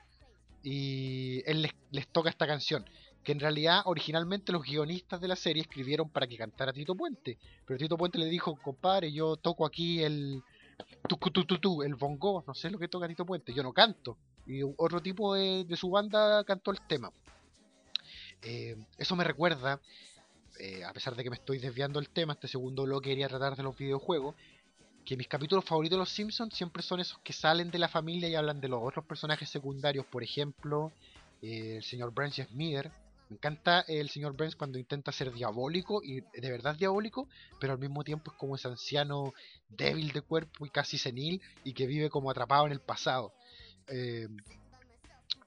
[0.63, 2.83] y él les toca esta canción
[3.27, 7.37] que en realidad originalmente los guionistas de la serie escribieron para que cantara Tito Puente.
[7.65, 10.41] Pero Tito Puente le dijo, compadre, yo toco aquí el
[11.09, 14.17] tu, tu, tu, el bongo, no sé lo que toca Tito Puente, yo no canto.
[14.45, 17.11] Y otro tipo de, su banda cantó el tema.
[18.43, 19.81] Eh, eso me recuerda,
[20.57, 23.57] eh, a pesar de que me estoy desviando el tema, este segundo lo quería tratar
[23.57, 24.35] de los videojuegos,
[25.03, 28.29] que mis capítulos favoritos de Los Simpsons siempre son esos que salen de la familia
[28.29, 30.93] y hablan de los otros personajes secundarios, por ejemplo,
[31.41, 32.89] eh, el señor Branch Smither,
[33.29, 37.27] me encanta el señor Burns cuando intenta ser diabólico y de verdad diabólico,
[37.59, 39.33] pero al mismo tiempo es como ese anciano
[39.67, 43.33] débil de cuerpo y casi senil y que vive como atrapado en el pasado.
[43.87, 44.29] Eh,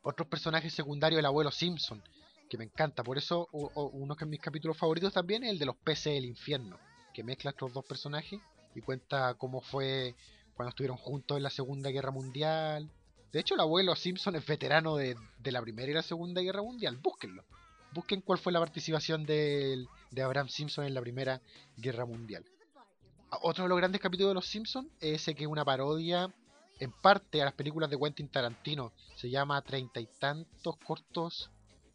[0.02, 2.02] otros personajes secundarios, el abuelo Simpson,
[2.50, 3.02] que me encanta.
[3.02, 6.78] Por eso uno de mis capítulos favoritos también es el de los peces del infierno,
[7.14, 8.40] que mezcla estos dos personajes
[8.74, 10.14] y cuenta cómo fue
[10.54, 12.90] cuando estuvieron juntos en la Segunda Guerra Mundial.
[13.32, 16.62] De hecho, el abuelo Simpson es veterano de, de la Primera y la Segunda Guerra
[16.62, 16.98] Mundial.
[16.98, 17.42] Búsquenlo
[17.92, 19.86] busquen cuál fue la participación de,
[20.22, 21.40] Abraham Simpson en la Primera
[21.76, 22.44] Guerra Mundial.
[23.42, 26.32] Otro de los grandes capítulos de Los Simpsons es ese que es una parodia
[26.80, 28.92] en parte a las películas de Quentin Tarantino.
[29.14, 31.50] Se llama Treinta y tantos cortos,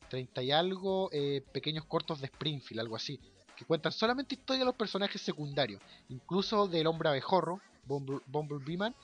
[0.09, 3.19] treinta y algo eh, pequeños cortos de Springfield, algo así.
[3.57, 5.81] Que cuentan solamente historia de los personajes secundarios.
[6.09, 8.95] Incluso del hombre abejorro, Bumble, Bumblebee Man,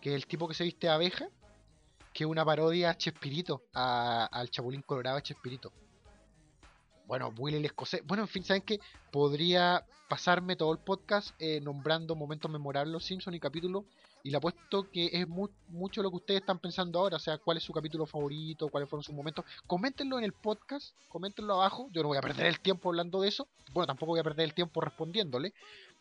[0.00, 1.28] que es el tipo que se viste de abeja.
[2.12, 5.72] Que es una parodia a Chespirito, al Chapulín Colorado a Chespirito
[7.06, 8.04] bueno, Willy el escocés.
[8.04, 8.80] Bueno, en fin, ¿saben qué?
[9.12, 13.84] Podría pasarme todo el podcast eh, nombrando momentos memorables los Simpsons y capítulos.
[14.24, 17.16] Y le apuesto que es mucho lo que ustedes están pensando ahora.
[17.16, 19.44] O sea, cuál es su capítulo favorito, cuáles fueron sus momentos.
[19.68, 21.88] Coméntenlo en el podcast, coméntenlo abajo.
[21.92, 23.46] Yo no voy a perder el tiempo hablando de eso.
[23.72, 25.54] Bueno, tampoco voy a perder el tiempo respondiéndole.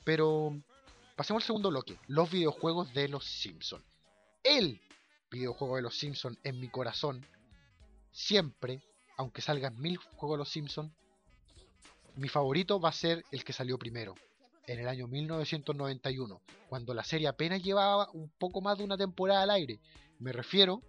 [0.04, 0.60] Pero
[1.16, 2.00] pasemos al segundo bloque.
[2.08, 3.84] Los videojuegos de los Simpsons.
[4.44, 4.82] El
[5.30, 7.24] videojuego de los Simpsons en mi corazón.
[8.12, 8.82] Siempre
[9.18, 10.92] aunque salgan mil juegos de los Simpsons,
[12.16, 14.16] mi favorito va a ser el que salió primero,
[14.68, 19.44] en el año 1991, cuando la serie apenas llevaba un poco más de una temporada
[19.44, 19.80] al aire.
[20.20, 20.82] Me refiero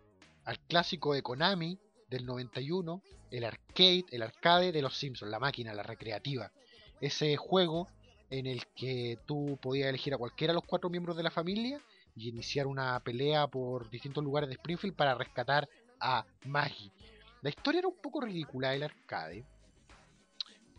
[0.45, 5.75] al clásico de Konami del 91, el arcade, el arcade de los Simpsons, la máquina,
[5.75, 6.53] la recreativa.
[7.01, 7.89] Ese juego
[8.31, 11.81] en el que tú podías elegir a cualquiera de los cuatro miembros de la familia
[12.15, 15.69] y iniciar una pelea por distintos lugares de Springfield para rescatar
[16.01, 16.93] a Maggie.
[17.47, 19.47] La historia era un poco ridícula del arcade.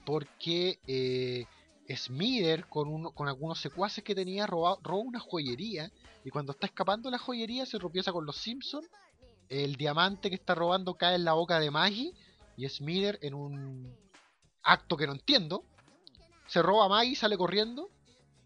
[0.06, 1.46] Porque eh,
[1.90, 5.90] Smither, con, con algunos secuaces que tenía, roba, roba una joyería.
[6.26, 8.86] Y cuando está escapando de la joyería, se tropieza con los Simpsons.
[9.48, 12.12] El diamante que está robando cae en la boca de Maggie.
[12.58, 13.98] Y Smither, en un
[14.62, 15.64] acto que no entiendo,
[16.48, 17.90] se roba a Maggie, sale corriendo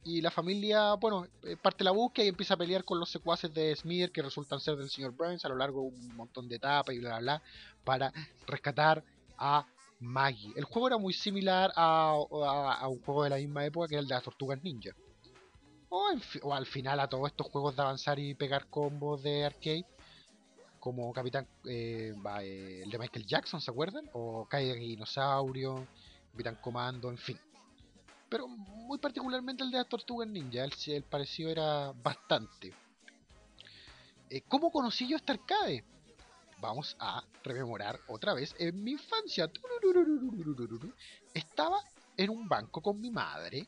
[0.04, 3.54] y la familia, bueno, eh, parte la búsqueda y empieza a pelear con los secuaces
[3.54, 6.56] de Smither que resultan ser del señor Burns a lo largo de un montón de
[6.56, 7.42] etapas y bla bla bla
[7.84, 8.12] para
[8.48, 9.04] rescatar
[9.38, 9.66] a
[10.00, 10.54] Maggie.
[10.56, 12.16] El juego era muy similar a,
[12.90, 14.92] un juego de la misma época que el de las Tortugas Ninja.
[15.90, 19.86] O, al final a todos estos juegos de avanzar y pegar combos de arcade,
[20.80, 24.10] como Capitán, eh, eh, el de Michael Jackson, ¿se acuerdan?
[24.14, 25.86] O Kai Dinosaurio,
[26.32, 27.38] Capitán Comando, en fin
[28.32, 32.74] pero muy particularmente el de las tortugas ninja, el, parecido era bastante.
[34.30, 35.84] Eh, ¿Cómo conocí yo este arcade?
[36.62, 39.52] Vamos a rememorar otra vez en mi infancia.
[41.34, 41.84] Estaba
[42.16, 43.68] en un banco con mi madre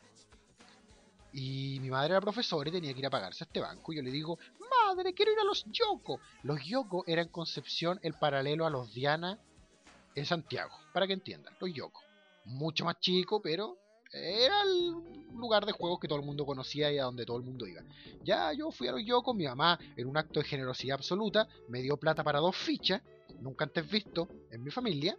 [1.34, 3.92] y mi madre era profesora y tenía que ir a pagarse a este banco.
[3.92, 4.40] Y yo le digo,
[4.88, 6.22] madre, quiero ir a los Yoko.
[6.44, 9.38] Los Yoko eran Concepción el paralelo a los Diana
[10.16, 12.02] en Santiago, para que entiendan, los Yoko.
[12.46, 13.83] Mucho más chico, pero
[14.14, 14.94] era el
[15.36, 17.82] lugar de juegos que todo el mundo conocía y a donde todo el mundo iba.
[18.24, 21.48] Ya yo fui a los yo con mi mamá en un acto de generosidad absoluta,
[21.68, 23.02] me dio plata para dos fichas,
[23.40, 25.18] nunca antes visto en mi familia,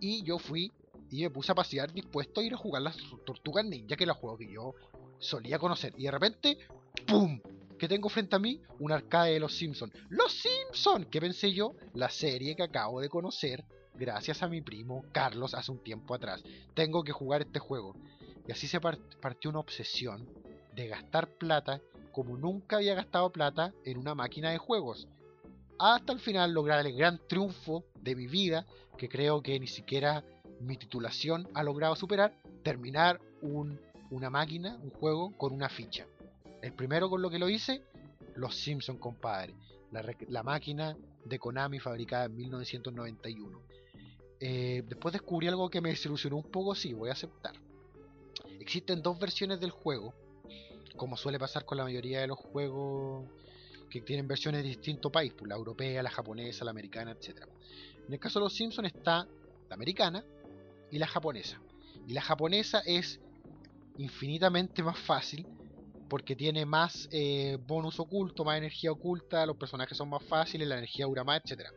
[0.00, 0.70] y yo fui
[1.10, 4.12] y me puse a pasear dispuesto a ir a jugar las tortugas ninja, que era
[4.12, 4.74] el juego que yo
[5.18, 5.94] solía conocer.
[5.96, 6.58] Y de repente,
[7.06, 7.40] ¡pum!
[7.78, 8.60] que tengo frente a mí?
[8.80, 9.92] Un arcade de Los Simpsons.
[10.10, 11.06] ¡Los Simpsons!
[11.10, 11.74] ¿Qué pensé yo?
[11.94, 13.64] La serie que acabo de conocer
[13.94, 16.42] gracias a mi primo Carlos hace un tiempo atrás.
[16.74, 17.94] Tengo que jugar este juego.
[18.48, 20.26] Y así se partió una obsesión
[20.74, 21.82] de gastar plata
[22.12, 25.06] como nunca había gastado plata en una máquina de juegos.
[25.78, 30.24] Hasta el final lograr el gran triunfo de mi vida, que creo que ni siquiera
[30.60, 32.34] mi titulación ha logrado superar,
[32.64, 33.20] terminar
[34.10, 36.06] una máquina, un juego con una ficha.
[36.62, 37.82] El primero con lo que lo hice,
[38.34, 39.54] Los Simpson, compadre.
[39.90, 43.60] La, máquina de Konami fabricada en 1991.
[44.40, 47.54] Eh, después descubrí algo que me desilusionó un poco, sí, voy a aceptar.
[48.68, 50.12] Existen dos versiones del juego,
[50.94, 53.26] como suele pasar con la mayoría de los juegos
[53.88, 57.46] que tienen versiones de distinto país, pues la europea, la japonesa, la americana, etc.
[58.06, 59.26] En el caso de los Simpsons está
[59.70, 60.22] la americana
[60.90, 61.58] y la japonesa.
[62.06, 63.18] Y la japonesa es
[63.96, 65.46] infinitamente más fácil
[66.10, 70.76] porque tiene más eh, bonus oculto, más energía oculta, los personajes son más fáciles, la
[70.76, 71.70] energía dura más, etc.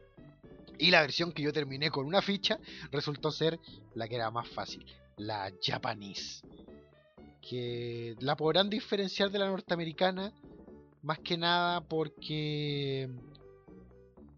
[0.77, 2.59] Y la versión que yo terminé con una ficha
[2.91, 3.57] resultó ser
[3.95, 6.41] la que era más fácil, la Japanese.
[7.41, 10.31] Que la podrán diferenciar de la norteamericana
[11.01, 13.09] más que nada porque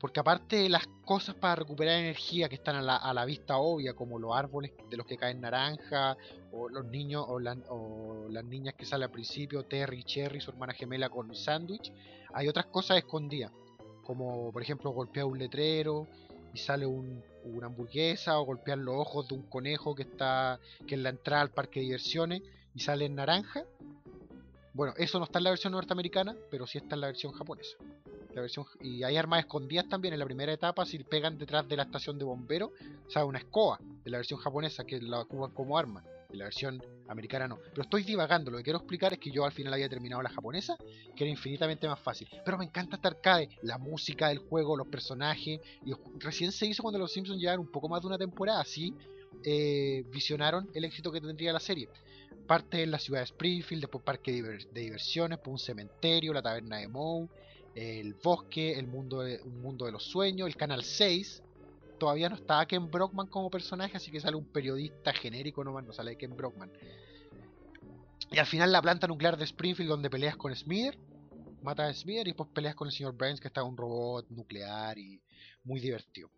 [0.03, 4.19] porque aparte de las cosas para recuperar energía que están a la, vista obvia, como
[4.19, 6.17] los árboles de los que caen naranja,
[6.51, 11.07] o los niños o, las niñas que salen al principio, Terry Cherry, su hermana gemela
[11.07, 11.93] con sándwich,
[12.33, 13.53] hay otras cosas escondidas,
[14.03, 16.05] como por ejemplo golpear un letrero
[16.53, 21.03] y sale una hamburguesa, o golpear los ojos de un conejo que está que en
[21.03, 22.41] la entrada al parque de diversiones
[22.73, 23.63] y sale en naranja.
[24.73, 27.77] Bueno, eso no está en la versión norteamericana, pero sí está en la versión japonesa.
[28.33, 31.83] Versión y hay armas escondidas también en la primera etapa si pegan detrás de la
[31.83, 32.71] estación de bomberos
[33.07, 36.03] sea una escoba de la versión japonesa que la ocupan como arma.
[36.31, 37.59] En la versión americana no.
[37.69, 40.29] Pero estoy divagando lo que quiero explicar es que yo al final había terminado la
[40.29, 40.75] japonesa
[41.15, 42.27] que era infinitamente más fácil.
[42.43, 46.81] Pero me encanta esta arcade la música del juego los personajes y recién se hizo
[46.81, 48.95] cuando los Simpsons llegaron un poco más de una temporada así
[49.43, 51.87] eh, visionaron el éxito que tendría la serie
[52.43, 56.87] parte en la ciudad de Springfield, después parque de diversiones, un cementerio, la taberna de
[56.87, 57.27] Moe,
[57.75, 61.41] el bosque, el mundo de, un mundo de los sueños, el canal 6.
[61.99, 65.93] Todavía no estaba Ken Brockman como personaje, así que sale un periodista genérico nomás, no
[65.93, 66.71] sale Ken Brockman.
[68.31, 70.97] Y al final la planta nuclear de Springfield donde peleas con Smither,
[71.61, 74.97] mata a Smither y después peleas con el señor Burns que está un robot nuclear
[74.97, 75.21] y
[75.63, 76.29] muy divertido.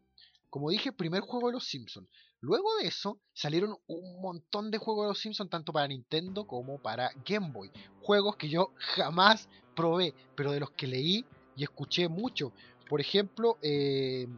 [0.56, 2.08] Como dije, primer juego de los Simpsons.
[2.40, 6.82] Luego de eso salieron un montón de juegos de los Simpsons, tanto para Nintendo como
[6.82, 7.70] para Game Boy.
[8.02, 11.26] Juegos que yo jamás probé, pero de los que leí
[11.58, 12.54] y escuché mucho.
[12.88, 14.30] Por ejemplo, eh,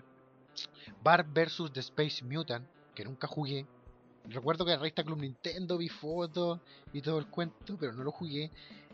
[1.03, 1.71] Bar vs.
[1.71, 3.67] The Space Mutant, que nunca jugué.
[4.25, 6.59] Recuerdo que en revista Club Nintendo vi fotos
[6.93, 8.49] y todo el cuento, pero no lo jugué.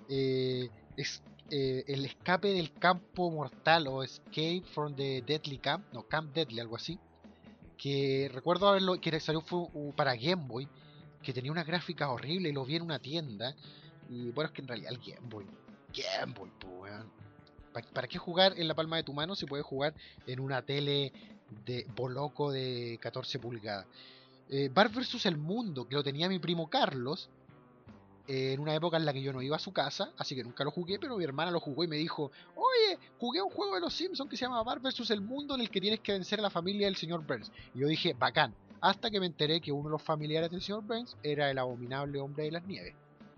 [0.10, 6.06] Eh, es eh, el escape del campo mortal o Escape from the Deadly Camp, no,
[6.06, 7.00] Camp Deadly, algo así
[7.78, 9.44] que recuerdo haberlo, que salió
[9.96, 10.68] para Game Boy,
[11.22, 13.56] que tenía una gráfica horrible y lo vi en una tienda.
[14.10, 15.46] Y bueno, es que en realidad el Game Boy,
[15.94, 16.94] Game Boy, pues,
[17.92, 19.96] ¿Para, qué jugar en la palma de tu mano si puedes jugar
[20.28, 21.12] en una tele
[21.66, 23.88] de boloco de 14 pulgadas?
[24.50, 25.26] Eh, Bar vs.
[25.26, 27.30] El Mundo, que lo tenía mi primo Carlos,
[28.28, 30.64] en una época en la que yo no iba a su casa, así que nunca
[30.64, 33.82] lo jugué, pero mi hermana lo jugó y me dijo, oye, jugué un juego de
[33.82, 35.10] los Simpsons que se llama Bar vs.
[35.12, 37.52] el Mundo en el que tienes que vencer a la familia del señor Burns.
[37.76, 40.84] Y yo dije, bacán, hasta que me enteré que uno de los familiares del señor
[40.84, 42.96] Burns era el abominable hombre de las nieves,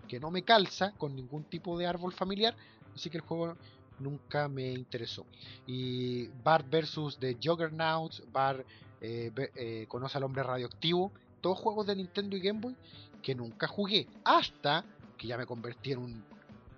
[0.08, 2.54] que no me calza con ningún tipo de árbol familiar,
[2.94, 3.56] así que el juego
[3.98, 5.26] nunca me interesó.
[5.66, 7.18] Y Bar vs.
[7.18, 8.64] The Juggernauts, Bar
[9.00, 12.76] eh, eh, Conoce al hombre radioactivo, todos juegos de Nintendo y Game Boy
[13.22, 14.84] que nunca jugué hasta
[15.16, 16.24] que ya me convertí en un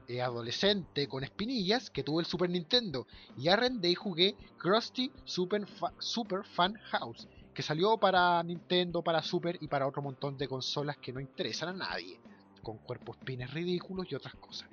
[0.06, 5.66] eh, adolescente con espinillas que tuve el Super Nintendo y arrendé y jugué Krusty Super,
[5.98, 10.96] Super Fun House que salió para Nintendo, para Super y para otro montón de consolas
[10.98, 12.20] que no interesan a nadie
[12.62, 14.68] con cuerpos pines ridículos y otras cosas.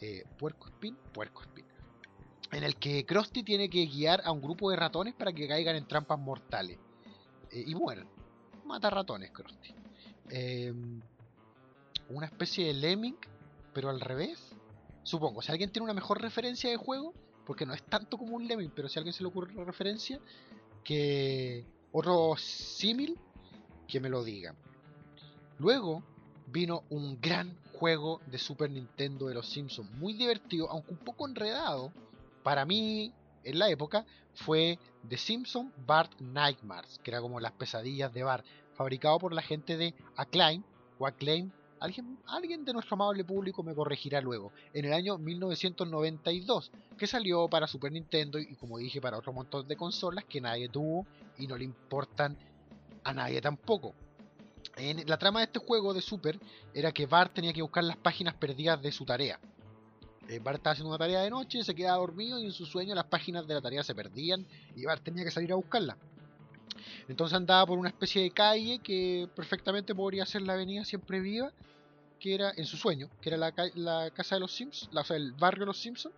[0.00, 1.64] Eh, puerco spin, puerco spin.
[2.52, 5.76] En el que Krusty tiene que guiar a un grupo de ratones para que caigan
[5.76, 6.78] en trampas mortales.
[7.50, 8.08] Eh, y mueran.
[8.64, 9.74] Mata ratones, Krusty.
[10.30, 11.00] Em,
[12.08, 13.16] una especie de Lemming,
[13.72, 14.38] pero al revés.
[15.02, 17.14] Supongo, si alguien tiene una mejor referencia de juego,
[17.46, 19.64] porque no es tanto como un Lemming, pero si a alguien se le ocurre una
[19.64, 20.20] referencia,
[20.84, 23.18] que otro símil,
[23.86, 24.54] que me lo diga.
[25.58, 26.02] Luego
[26.46, 31.26] vino un gran juego de Super Nintendo de los Simpsons, muy divertido, aunque un poco
[31.26, 31.92] enredado.
[32.42, 33.12] Para mí,
[33.44, 38.44] en la época, fue The Simpsons Bart Nightmares, que era como las pesadillas de Bart
[38.78, 40.62] fabricado por la gente de Acclaim
[41.00, 46.70] o Acclaim alguien, alguien de nuestro amable público me corregirá luego, en el año 1992,
[46.96, 50.68] que salió para Super Nintendo y como dije para otro montón de consolas que nadie
[50.68, 51.06] tuvo
[51.38, 52.38] y no le importan
[53.02, 53.94] a nadie tampoco.
[54.76, 56.38] En la trama de este juego de Super
[56.72, 59.40] era que Bart tenía que buscar las páginas perdidas de su tarea.
[60.28, 62.94] Eh, Bart estaba haciendo una tarea de noche, se quedaba dormido y en su sueño
[62.94, 65.96] las páginas de la tarea se perdían y Bart tenía que salir a buscarlas.
[67.08, 71.52] Entonces andaba por una especie de calle que perfectamente podría ser la avenida Siempre Viva,
[72.18, 75.66] que era en su sueño, que era la, casa de los Simpsons, el barrio de
[75.66, 76.14] los Simpsons,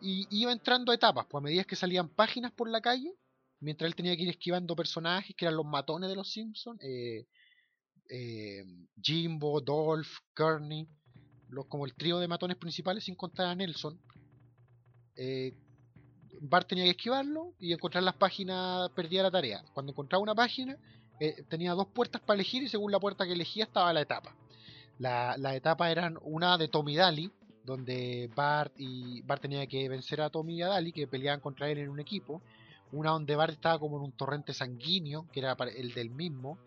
[0.00, 3.14] y iba entrando a etapas, pues a medida que salían páginas por la calle,
[3.60, 7.26] mientras él tenía que ir esquivando personajes que eran los matones de los Simpsons, eh,
[8.10, 8.64] eh,
[9.00, 10.88] Jimbo, Dolph, Kearney,
[11.68, 14.00] como el trío de matones principales sin contar a Nelson.
[15.16, 15.54] Eh,
[16.42, 19.62] Bart tenía que esquivarlo y encontrar las páginas perdía la tarea.
[19.72, 20.76] Cuando encontraba una página,
[21.20, 24.34] eh, tenía dos puertas para elegir y según la puerta que elegía estaba la etapa.
[24.98, 27.30] La, etapa eran una de Tommy Daly,
[27.64, 31.70] donde Bart y Bart tenía que vencer a Tommy y a Daly, que peleaban contra
[31.70, 32.42] él en un equipo.
[32.90, 36.58] Una donde Bart estaba como en un torrente sanguíneo, que era el del mismo.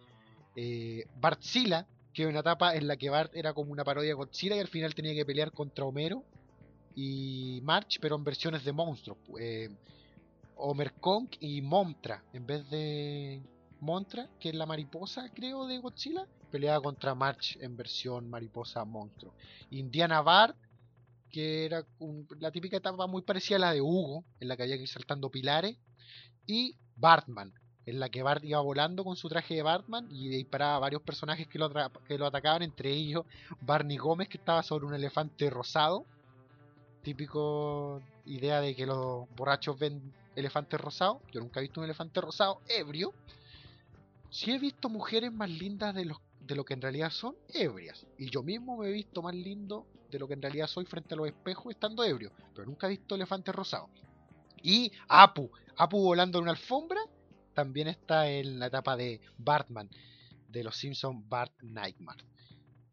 [0.55, 4.13] Eh, Bartzilla, que era una etapa en la que Bart era como una parodia de
[4.13, 6.23] Godzilla y al final tenía que pelear contra Homero
[6.95, 9.17] y March, pero en versiones de monstruos.
[9.39, 9.69] Eh,
[10.57, 13.41] Homer Kong y Montra, en vez de
[13.81, 19.33] Montra, que es la mariposa, creo, de Godzilla, peleaba contra March en versión mariposa monstruo.
[19.71, 20.55] Indiana Bart,
[21.29, 21.85] que era
[22.39, 24.87] la típica etapa muy parecida a la de Hugo, en la que había que ir
[24.87, 25.77] saltando pilares,
[26.47, 27.53] y Bartman,
[27.85, 31.01] en la que Bart iba volando con su traje de Batman y disparaba a varios
[31.01, 31.69] personajes que lo,
[32.07, 33.25] que lo atacaban, entre ellos
[33.59, 36.05] Barney Gómez, que estaba sobre un elefante rosado,
[37.05, 41.21] típico idea de que los borrachos ven elefantes rosados.
[41.31, 43.13] Yo nunca he visto un elefante rosado ebrio.
[44.31, 48.07] Sí he visto mujeres más lindas de, de lo que en realidad son ebrias.
[48.17, 51.13] Y yo mismo me he visto más lindo de lo que en realidad soy frente
[51.13, 52.31] a los espejos estando ebrio.
[52.55, 53.91] Pero nunca he visto elefantes rosados.
[54.63, 55.51] Y Apu.
[55.77, 57.01] Apu volando en una alfombra.
[57.53, 59.91] También está en la etapa de Bartman.
[60.49, 62.25] De los Simpsons Bart Nightmare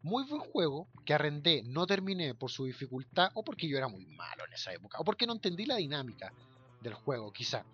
[0.03, 4.05] muy buen juego que arrendé, no terminé por su dificultad o porque yo era muy
[4.05, 6.31] malo en esa época o porque no entendí la dinámica
[6.81, 7.65] del juego, quizá.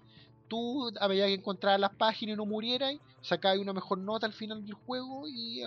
[0.48, 4.64] Tú había que encontrar las páginas y no murieras, sacabas una mejor nota al final
[4.64, 5.62] del juego y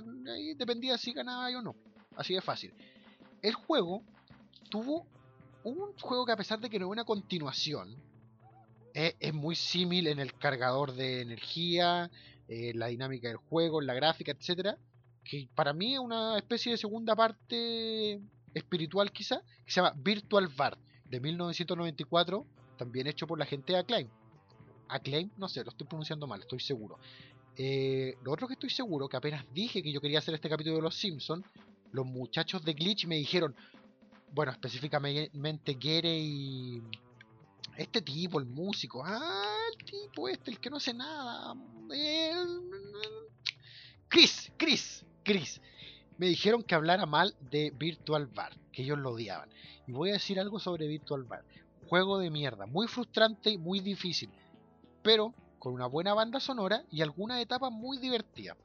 [0.55, 1.75] dependía si ganaba o no.
[2.17, 2.73] Así de fácil.
[3.43, 4.03] El juego
[4.71, 5.07] tuvo
[5.65, 7.97] un juego que a pesar de que no es una continuación,
[8.95, 12.11] es, muy similar en el cargador de energía,
[12.47, 14.79] eh, la dinámica del juego, la gráfica, etcétera
[15.25, 18.21] que para mí es una especie de segunda parte
[18.55, 22.47] espiritual quizá, que se llama Virtual Bart, de 1994,
[22.77, 24.09] también hecho por la gente de Acclaim.
[24.89, 26.99] Acclaim, no sé, lo estoy pronunciando mal, estoy seguro.
[27.57, 30.77] Eh, lo otro que estoy seguro, que apenas dije que yo quería hacer este capítulo
[30.77, 31.45] de Los Simpsons,
[31.93, 33.55] los muchachos de Glitch me dijeron,
[34.33, 36.83] bueno, específicamente Gere y
[37.77, 41.55] este tipo, el músico, ah, el tipo este, el que no hace nada,
[41.91, 42.61] el...
[44.09, 45.61] Chris, Chris, Chris,
[46.19, 49.49] me dijeron que hablara mal de Virtual Bar, que ellos lo odiaban.
[49.87, 51.45] Y voy a decir algo sobre Virtual Bar.
[51.89, 54.31] Juego de mierda, muy frustrante y muy difícil,
[55.03, 58.57] pero con una buena banda sonora y algunas etapas muy divertidas.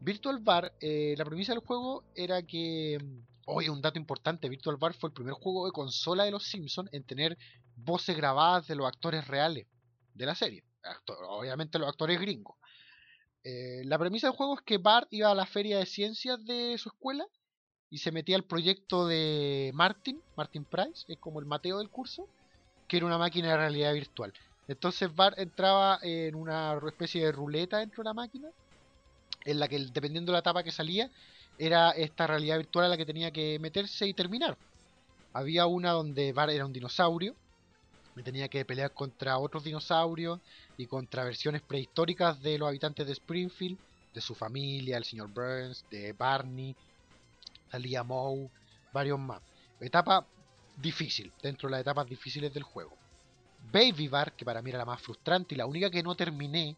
[0.00, 2.98] Virtual Bar, eh, la premisa del juego era que,
[3.46, 6.90] oye, un dato importante, Virtual Bar fue el primer juego de consola de los Simpsons
[6.92, 7.38] en tener
[7.76, 9.66] voces grabadas de los actores reales
[10.14, 10.64] de la serie.
[11.28, 12.56] obviamente los actores gringos.
[13.44, 16.76] Eh, la premisa del juego es que Bart iba a la feria de ciencias de
[16.78, 17.26] su escuela
[17.90, 22.26] y se metía al proyecto de Martin, Martin Price, es como el Mateo del curso,
[22.88, 24.32] que era una máquina de realidad virtual.
[24.66, 28.48] Entonces Bart entraba en una especie de ruleta dentro de la máquina,
[29.44, 31.10] en la que dependiendo de la etapa que salía,
[31.58, 34.56] era esta realidad virtual a la que tenía que meterse y terminar.
[35.34, 37.36] Había una donde Bart era un dinosaurio,
[38.14, 40.40] me tenía que pelear contra otros dinosaurios
[40.76, 43.78] y contra versiones prehistóricas de los habitantes de Springfield,
[44.12, 46.76] de su familia, el señor Burns, de Barney,
[47.70, 48.48] salía Moe,
[48.92, 49.42] varios más.
[49.80, 50.24] Etapa
[50.76, 52.96] difícil, dentro de las etapas difíciles del juego.
[53.72, 56.76] Baby Bar, que para mí era la más frustrante y la única que no terminé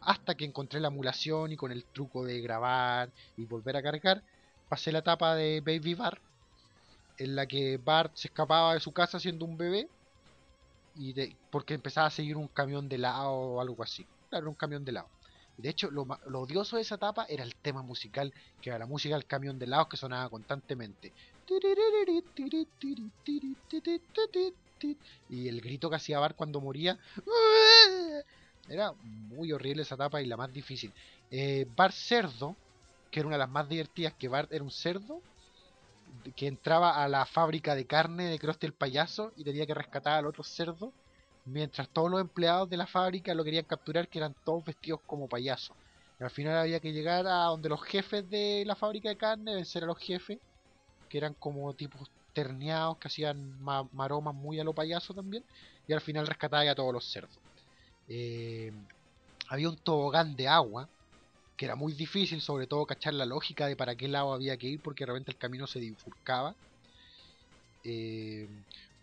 [0.00, 4.22] hasta que encontré la emulación y con el truco de grabar y volver a cargar,
[4.68, 6.20] pasé la etapa de Baby Bar,
[7.18, 9.88] en la que Bart se escapaba de su casa siendo un bebé
[10.94, 14.06] y de, porque empezaba a seguir un camión de lado o algo así.
[14.30, 15.08] Claro, un camión de lado.
[15.56, 19.14] De hecho, lo, odioso de esa etapa era el tema musical, que era la música
[19.14, 21.12] del camión de lado que sonaba constantemente.
[25.28, 26.98] Y el grito que hacía Bart cuando moría.
[28.68, 30.92] Era muy horrible esa etapa y la más difícil.
[31.30, 32.56] Eh, Bart Cerdo,
[33.10, 35.20] que era una de las más divertidas, que Bart era un cerdo
[36.30, 40.18] que entraba a la fábrica de carne de Krusty el payaso y tenía que rescatar
[40.18, 40.92] al otro cerdo,
[41.44, 45.28] mientras todos los empleados de la fábrica lo querían capturar, que eran todos vestidos como
[45.28, 45.76] payasos.
[46.20, 49.82] al final había que llegar a donde los jefes de la fábrica de carne, vencer
[49.82, 50.38] a los jefes,
[51.08, 53.60] que eran como tipos terneados, que hacían
[53.92, 55.44] maromas muy a lo payaso también,
[55.88, 57.36] y al final rescatar a todos los cerdos.
[58.08, 58.72] Eh,
[59.48, 60.88] había un tobogán de agua,
[61.56, 64.68] que era muy difícil, sobre todo cachar la lógica de para qué lado había que
[64.68, 66.54] ir, porque de repente el camino se bifurcaba.
[67.84, 68.48] Eh,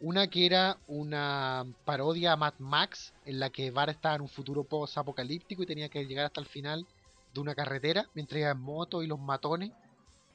[0.02, 4.30] una que era una parodia a Mad Max, en la que Bar estaba en un
[4.30, 6.86] futuro post-apocalíptico y tenía que llegar hasta el final
[7.34, 9.72] de una carretera, mientras iba en moto y los matones,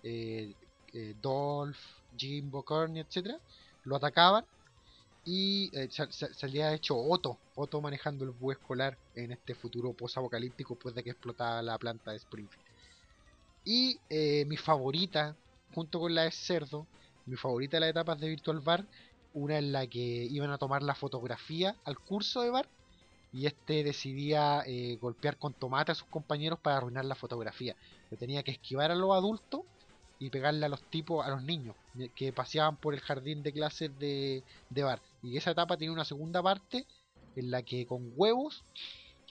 [0.02, 0.52] eh,
[0.92, 1.78] eh, Dolph,
[2.16, 3.36] Jimbo, Kearney, etc.,
[3.84, 4.44] lo atacaban
[5.24, 10.94] y eh, salía hecho Otto, Otto manejando el búho escolar en este futuro post-apocalíptico después
[10.94, 12.64] de que explotaba la planta de Springfield.
[13.64, 15.34] Y eh, mi favorita,
[15.74, 16.86] junto con la de Cerdo,
[17.24, 18.84] mi favorita de las etapas de Virtual Bar,
[19.32, 22.68] una en la que iban a tomar la fotografía al curso de bar
[23.32, 27.74] y este decidía eh, golpear con tomate a sus compañeros para arruinar la fotografía.
[28.10, 29.62] Le tenía que esquivar a los adultos
[30.20, 31.74] y pegarle a los tipos, a los niños
[32.14, 35.00] que paseaban por el jardín de clases de, bar.
[35.22, 36.86] Y esa etapa tiene una segunda parte
[37.36, 38.64] en la que con huevos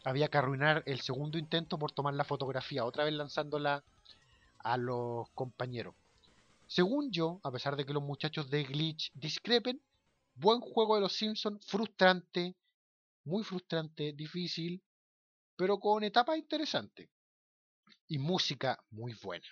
[0.04, 3.84] había que arruinar el segundo intento por tomar la fotografía, otra vez lanzándola
[4.60, 5.96] a los compañeros.
[6.68, 9.82] Según yo, a pesar de que los muchachos de Glitch discrepen,
[10.36, 12.56] buen juego de los Simpsons, frustrante,
[13.26, 14.82] muy frustrante, difícil,
[15.56, 17.10] pero con etapas interesantes.
[18.08, 19.46] Y música muy buena.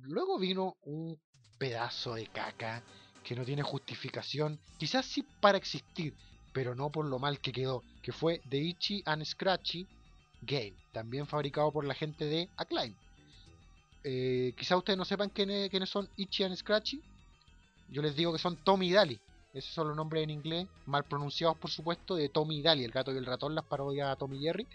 [0.00, 1.18] Luego vino un
[1.58, 2.82] pedazo de caca
[3.22, 6.14] que no tiene justificación, quizás sí para existir,
[6.52, 9.86] pero no por lo mal que quedó, que fue The Itchy and Scratchy
[10.40, 12.94] Game, también fabricado por la gente de Acclaim.
[14.02, 17.00] Eh, quizás ustedes no sepan quiénes, son Itchy and Scratchy,
[17.90, 19.20] yo les digo que son Tommy y Daly,
[19.52, 22.90] esos son los nombres en inglés, mal pronunciados por supuesto, de Tommy y Daly, el
[22.90, 24.66] gato y el ratón, las parodias a Tommy y Jerry.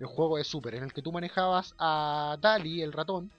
[0.00, 3.32] El juego es súper, en el que tú manejabas a Daly, el ratón,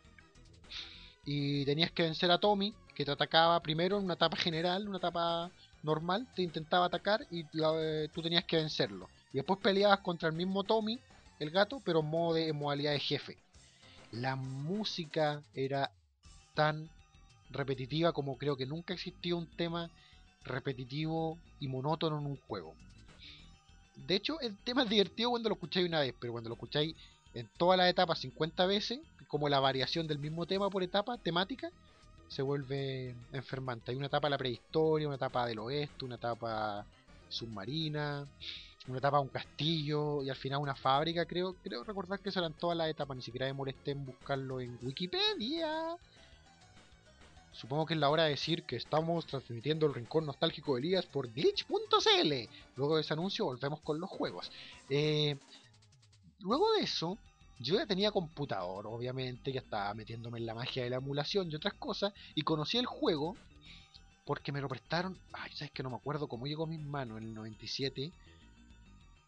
[1.32, 4.97] y tenías que vencer a Tommy, que te atacaba primero en una etapa general, una
[4.97, 5.51] etapa
[5.84, 9.07] normal, te intentaba atacar y eh, tú tenías que vencerlo.
[9.32, 10.99] Y después peleabas contra el mismo Tommy,
[11.38, 13.38] el gato, pero en, modo de, modalidad de jefe.
[14.11, 15.91] La música era
[16.55, 16.89] tan
[17.51, 19.91] repetitiva como creo que nunca existió un tema
[20.45, 22.73] repetitivo y monótono en un juego.
[24.07, 26.95] De hecho, el tema es divertido cuando lo escucháis una vez, pero cuando lo escucháis
[27.36, 28.99] en todas las etapas 50 veces,
[29.30, 31.71] como la variación del mismo tema por etapa, temática,
[32.27, 33.91] se vuelve enfermante.
[33.91, 36.86] Hay una etapa de la prehistoria, una etapa del oeste, una etapa
[37.30, 38.27] submarina,
[38.88, 42.53] una etapa de un castillo y al final una fábrica, creo, creo recordar que serán
[42.53, 45.95] todas las etapas, ni siquiera me molesté en buscarlo en Wikipedia.
[47.51, 51.05] Supongo que es la hora de decir que estamos transmitiendo el rincón nostálgico de Elías
[51.05, 52.34] por glitch.cl.
[52.75, 54.51] Luego de ese anuncio volvemos con los juegos.
[54.89, 55.38] Eh,
[56.39, 57.17] luego de eso,
[57.60, 61.55] yo ya tenía computador, obviamente, ya estaba metiéndome en la magia de la emulación y
[61.55, 63.36] otras cosas, y conocí el juego
[64.26, 65.18] porque me lo prestaron.
[65.34, 68.12] Ay, sabes que no me acuerdo cómo llegó a mis manos en el 97.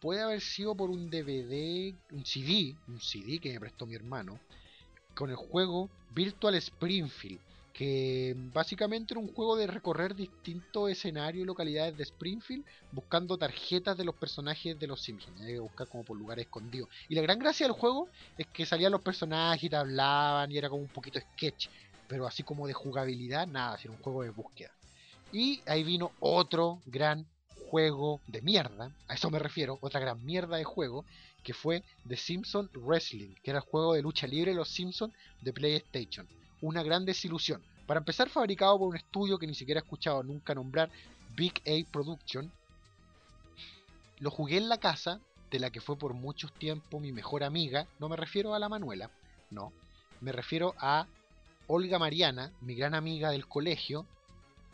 [0.00, 4.40] Puede haber sido por un DVD, un CD, un CD que me prestó mi hermano,
[5.14, 7.40] con el juego Virtual Springfield
[7.72, 13.96] que básicamente era un juego de recorrer distintos escenarios y localidades de Springfield buscando tarjetas
[13.96, 15.40] de los personajes de los Simpsons.
[15.40, 16.90] Hay que buscar como por lugares escondidos.
[17.08, 20.58] Y la gran gracia del juego es que salían los personajes y te hablaban y
[20.58, 21.68] era como un poquito sketch.
[22.08, 24.70] Pero así como de jugabilidad, nada, sino un juego de búsqueda.
[25.32, 27.26] Y ahí vino otro gran
[27.70, 31.06] juego de mierda, a eso me refiero, otra gran mierda de juego,
[31.42, 35.14] que fue The Simpsons Wrestling, que era el juego de lucha libre de los Simpsons
[35.40, 36.28] de PlayStation
[36.62, 37.62] una gran desilusión.
[37.86, 40.88] Para empezar, fabricado por un estudio que ni siquiera he escuchado nunca nombrar,
[41.36, 42.50] Big A Production.
[44.20, 47.86] Lo jugué en la casa de la que fue por mucho tiempo mi mejor amiga.
[47.98, 49.10] No me refiero a la Manuela,
[49.50, 49.72] no.
[50.20, 51.06] Me refiero a
[51.66, 54.06] Olga Mariana, mi gran amiga del colegio,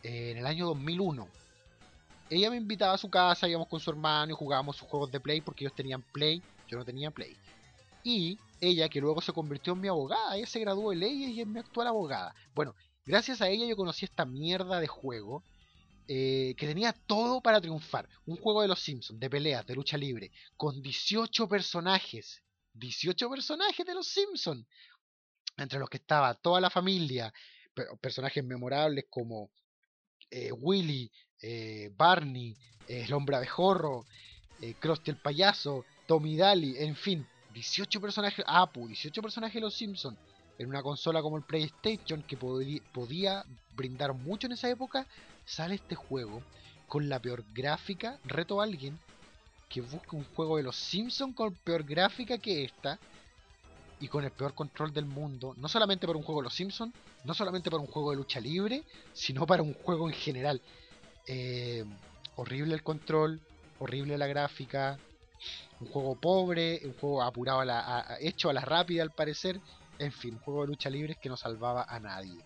[0.03, 1.27] en el año 2001.
[2.29, 5.19] Ella me invitaba a su casa, íbamos con su hermano y jugábamos sus juegos de
[5.19, 7.35] Play porque ellos tenían Play, yo no tenía Play.
[8.03, 11.41] Y ella, que luego se convirtió en mi abogada, ella se graduó de leyes y
[11.41, 12.33] es mi actual abogada.
[12.53, 15.43] Bueno, gracias a ella yo conocí esta mierda de juego
[16.07, 18.09] eh, que tenía todo para triunfar.
[18.25, 22.41] Un juego de los Simpsons, de peleas, de lucha libre, con 18 personajes.
[22.73, 24.65] 18 personajes de los Simpsons.
[25.57, 27.31] Entre los que estaba toda la familia,
[28.01, 29.51] personajes memorables como
[30.31, 32.57] eh, Willy, eh, Barney,
[32.87, 34.05] el hombre abejorro,
[34.79, 40.17] Krusty el payaso, Tommy Daly, en fin, 18 personajes, 18 personajes de los Simpsons.
[40.57, 43.45] en una consola como el PlayStation que podía
[43.75, 45.05] brindar mucho en esa época,
[45.45, 46.41] sale este juego
[46.87, 48.19] con la peor gráfica.
[48.25, 48.99] Reto a alguien
[49.69, 52.99] que busque un juego de los Simpsons con peor gráfica que esta
[54.01, 56.93] y con el peor control del mundo, no solamente para un juego de los Simpsons,
[57.23, 58.83] no solamente para un juego de lucha libre,
[59.13, 60.61] sino para un juego en general.
[61.27, 61.85] Eh,
[62.35, 63.39] horrible el control,
[63.79, 64.97] horrible la gráfica,
[65.79, 69.59] un juego pobre, un juego apurado, a la, hecho a la rápida al parecer,
[69.97, 72.37] en fin, un juego de lucha libre que no salvaba a nadie.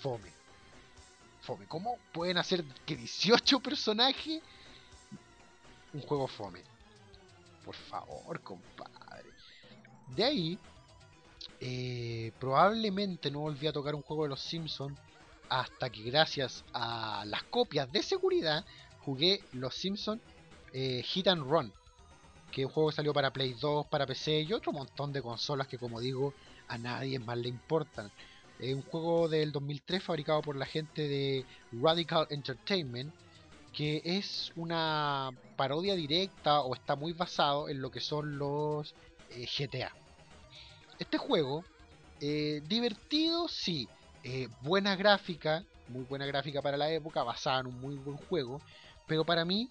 [0.00, 0.32] Fome.
[1.42, 1.66] Fome.
[1.66, 4.42] ¿Cómo pueden hacer que 18 personajes
[5.92, 6.62] un juego fome?
[7.64, 9.30] Por favor, compadre.
[10.14, 10.58] De ahí,
[11.60, 14.98] eh, probablemente no volví a tocar un juego de los Simpsons
[15.48, 18.64] hasta que gracias a las copias de seguridad
[19.00, 20.22] jugué los Simpsons
[20.72, 21.72] eh, Hit and Run,
[22.50, 25.68] que un juego que salió para Play 2, para PC y otro montón de consolas
[25.68, 26.34] que como digo
[26.68, 28.10] a nadie más le importan.
[28.58, 33.12] Es un juego del 2003 fabricado por la gente de Radical Entertainment,
[33.72, 38.94] que es una parodia directa o está muy basado en lo que son los
[39.30, 39.92] eh, GTA.
[40.98, 41.64] Este juego,
[42.20, 43.88] eh, divertido, sí,
[44.22, 48.60] eh, buena gráfica, muy buena gráfica para la época, basada en un muy buen juego,
[49.06, 49.68] pero para mí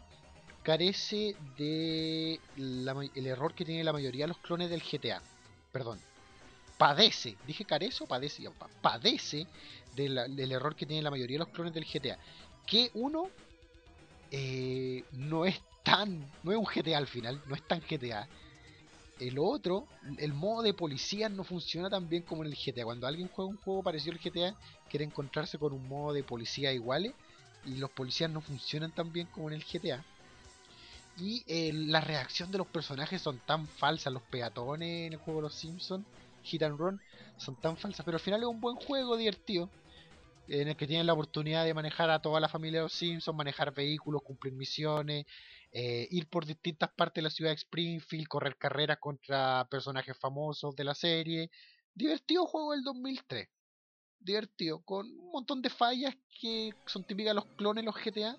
[0.70, 5.20] carece de el error que tiene la mayoría de los clones del GTA.
[5.72, 6.00] Perdón,
[6.78, 8.48] padece, dije carece o padece,
[8.80, 9.48] padece
[9.96, 12.20] del error que tiene la mayoría de los clones del GTA.
[12.68, 13.32] Que uno
[14.30, 18.28] eh, no es tan, no es un GTA al final, no es tan GTA.
[19.20, 19.88] El otro,
[20.20, 22.86] el modo de policía no funciona tan bien como en el GTA.
[22.86, 24.56] Cuando alguien juega un juego parecido al GTA,
[24.88, 27.14] quiere encontrarse con un modo de policía iguales
[27.66, 30.06] y los policías no funcionan tan bien como en el GTA.
[31.20, 35.40] Y eh, la reacción de los personajes son tan falsas, los peatones en el juego
[35.40, 36.06] de los Simpsons
[36.44, 37.00] hit and run
[37.38, 39.70] son tan falsas, pero al final es un buen juego divertido
[40.48, 43.38] en el que tienen la oportunidad de manejar a toda la familia de los Simpsons,
[43.38, 45.26] manejar vehículos, cumplir misiones,
[45.72, 50.76] eh, ir por distintas partes de la ciudad de Springfield, correr carreras contra personajes famosos
[50.76, 51.52] de la serie.
[51.94, 53.48] Divertido juego del 2003.
[54.20, 58.36] Divertido, con un montón de fallas que son típicas de los clones, los GTA.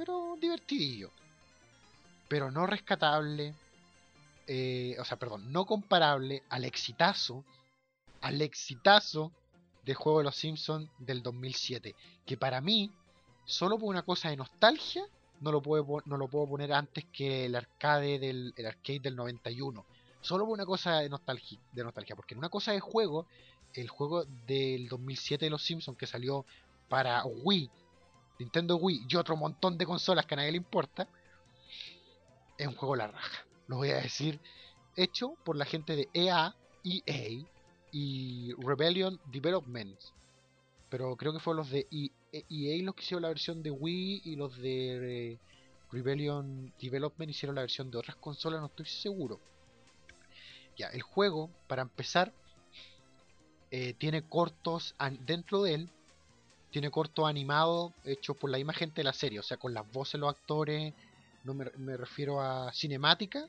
[0.00, 1.10] Pero divertidillo.
[2.26, 3.54] Pero no rescatable,
[4.46, 7.44] eh, o sea, perdón, no comparable al exitazo,
[8.22, 9.30] al exitazo
[9.84, 11.94] del juego de los Simpsons del 2007,
[12.24, 12.90] que para mí,
[13.44, 15.04] solo por una cosa de nostalgia,
[15.40, 19.16] no lo puedo, no lo puedo poner antes que el arcade del, el arcade del
[19.16, 19.84] 91.
[20.22, 23.26] Solo por una cosa de nostalgia, de nostalgia, porque en una cosa de juego,
[23.74, 26.46] el juego del 2007 de los Simpsons que salió
[26.88, 27.70] para Wii,
[28.40, 31.08] Nintendo Wii y otro montón de consolas que a nadie le importa,
[32.58, 34.40] es un juego la raja lo voy a decir,
[34.96, 37.46] hecho por la gente de EA, EA
[37.92, 39.96] y Rebellion Development.
[40.88, 44.22] Pero creo que fueron los de EA e los que hicieron la versión de Wii
[44.24, 45.38] y los de eh,
[45.92, 49.38] Rebellion Development hicieron la versión de otras consolas, no estoy seguro.
[50.76, 52.32] Ya, el juego, para empezar,
[53.70, 55.90] eh, tiene cortos dentro de él,
[56.70, 59.90] tiene cortos animados hechos por la misma gente de la serie, o sea, con las
[59.92, 60.94] voces de los actores,
[61.44, 63.46] no me, me refiero a cinemática,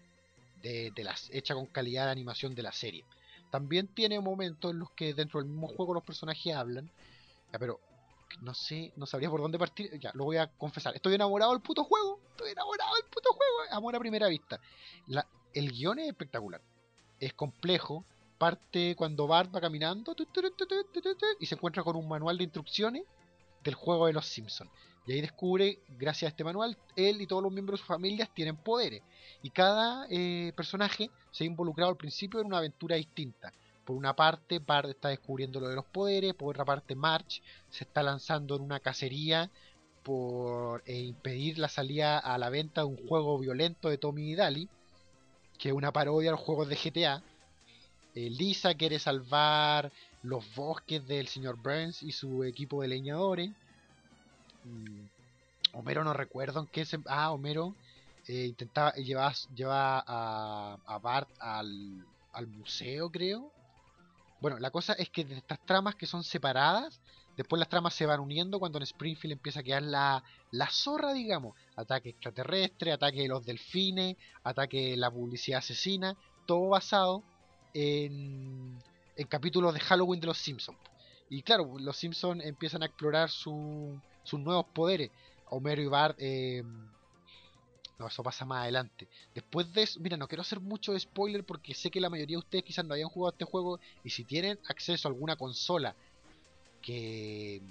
[0.62, 3.04] de, las hecha con calidad de animación de la serie.
[3.50, 6.90] También tiene momentos en los que dentro del mismo juego los personajes hablan.
[7.52, 7.80] pero
[8.42, 10.00] no sé, no sabría por dónde partir.
[10.00, 10.96] Ya, lo voy a confesar.
[10.96, 12.20] Estoy enamorado del puto juego.
[12.32, 13.54] Estoy enamorado del puto juego.
[13.72, 14.60] Amor a primera vista.
[15.08, 16.62] La, el guion es espectacular.
[17.20, 18.06] Es complejo.
[18.42, 20.16] Parte cuando Bart va caminando
[21.40, 23.04] y se encuentra con un manual de instrucciones
[23.64, 24.72] del juego de los Simpsons.
[25.06, 28.34] Y ahí descubre, gracias a este manual, él y todos los miembros de sus familias
[28.34, 29.04] tienen poderes.
[29.44, 33.54] Y cada eh, personaje se ha involucrado al principio en una aventura distinta.
[33.86, 37.84] Por una parte, Bart está descubriendo lo de los poderes, por otra parte, March se
[37.84, 39.52] está lanzando en una cacería
[40.02, 44.36] por eh, impedir la salida a la venta de un juego violento de Tommy y
[44.36, 44.68] Daly,
[45.60, 47.24] que es una parodia a los juegos de GTA.
[48.14, 49.92] Eh, Lisa quiere salvar
[50.24, 53.52] los bosques del señor Burns y su equipo de leñadores.
[54.66, 55.06] Mm,
[55.74, 57.00] Homero no recuerdo en qué se...
[57.08, 57.74] Ah, Homero
[58.28, 63.52] eh, intentaba llevar, a, Bart al, al museo, creo.
[64.42, 67.00] Bueno, la cosa es que de estas tramas que son separadas,
[67.38, 71.14] después las tramas se van uniendo cuando en Springfield empieza a quedar la, la zorra,
[71.14, 71.56] digamos.
[71.78, 77.24] Ataque extraterrestre, ataque de los delfines, ataque de la publicidad asesina, todo basado
[77.74, 78.78] en,
[79.16, 80.78] en capítulos de Halloween de los Simpsons.
[81.30, 84.00] Y claro, los Simpsons empiezan a explorar sus
[84.34, 85.12] nuevos poderes.
[85.50, 86.64] Homero y Bart eh,
[87.98, 89.08] No, eso pasa más adelante.
[89.34, 92.40] Después de eso, mira, no quiero hacer mucho spoiler porque sé que la mayoría de
[92.40, 95.96] ustedes quizás no hayan jugado este juego y si tienen acceso a alguna consola
[96.82, 97.62] que,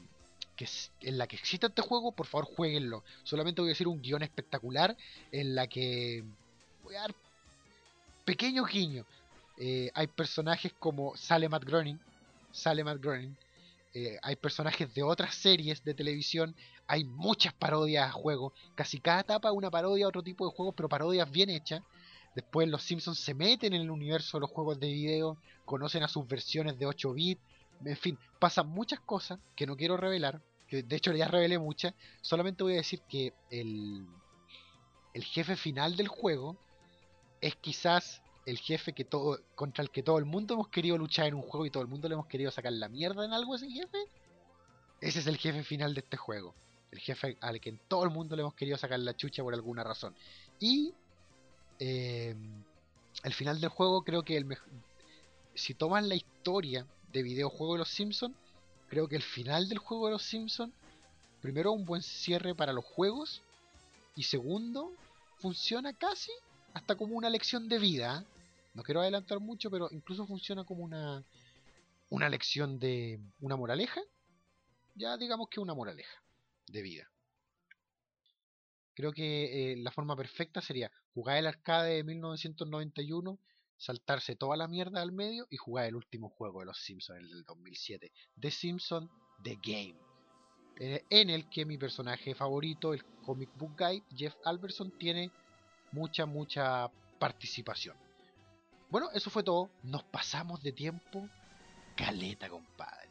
[0.57, 0.67] que
[1.03, 3.05] en la que exista este juego, por favor jueguenlo.
[3.25, 4.97] Solamente voy a decir un guion espectacular
[5.33, 6.25] en la que
[6.83, 7.15] voy a dar
[8.25, 9.05] pequeño guiño.
[9.63, 12.01] Eh, hay personajes como sale Matt Groening,
[12.51, 13.37] sale Matt Groening,
[13.93, 16.57] eh, hay personajes de otras series de televisión,
[16.87, 20.75] hay muchas parodias a juegos, casi cada etapa una parodia a otro tipo de juegos,
[20.75, 21.83] pero parodias bien hechas.
[22.35, 25.37] Después los Simpsons se meten en el universo de los juegos de video,
[25.67, 27.43] conocen a sus versiones de 8 bits,
[27.85, 31.93] en fin, pasan muchas cosas que no quiero revelar, que de hecho ya revelé muchas,
[32.23, 34.07] solamente voy a decir que el,
[35.13, 36.57] el jefe final del juego
[37.43, 41.27] es quizás el jefe que todo contra el que todo el mundo hemos querido luchar
[41.27, 43.53] en un juego y todo el mundo le hemos querido sacar la mierda en algo
[43.53, 43.99] a ese jefe.
[45.01, 46.55] Ese es el jefe final de este juego.
[46.91, 49.55] El jefe al que en todo el mundo le hemos querido sacar la chucha por
[49.55, 50.15] alguna razón.
[50.59, 50.93] Y
[51.79, 52.35] eh,
[53.23, 54.47] el final del juego creo que el
[55.55, 58.35] si toman la historia de videojuego de los Simpsons,
[58.89, 60.73] creo que el final del juego de los Simpsons,
[61.43, 63.43] primero un buen cierre para los juegos
[64.17, 64.93] y segundo,
[65.39, 66.31] funciona casi
[66.75, 68.25] hasta como una lección de vida.
[68.75, 71.25] No quiero adelantar mucho, pero incluso funciona como una,
[72.09, 74.01] una lección de una moraleja.
[74.95, 76.23] Ya digamos que una moraleja
[76.69, 77.11] de vida.
[78.95, 83.39] Creo que eh, la forma perfecta sería jugar el arcade de 1991,
[83.77, 87.31] saltarse toda la mierda al medio y jugar el último juego de los Simpsons, el
[87.31, 89.11] del 2007, The Simpsons
[89.43, 89.97] The Game,
[90.79, 95.31] eh, en el que mi personaje favorito, el comic book guy, Jeff Alberson, tiene
[95.93, 97.97] mucha, mucha participación.
[98.91, 99.71] Bueno, eso fue todo.
[99.83, 101.29] Nos pasamos de tiempo.
[101.97, 103.11] Caleta, compadre.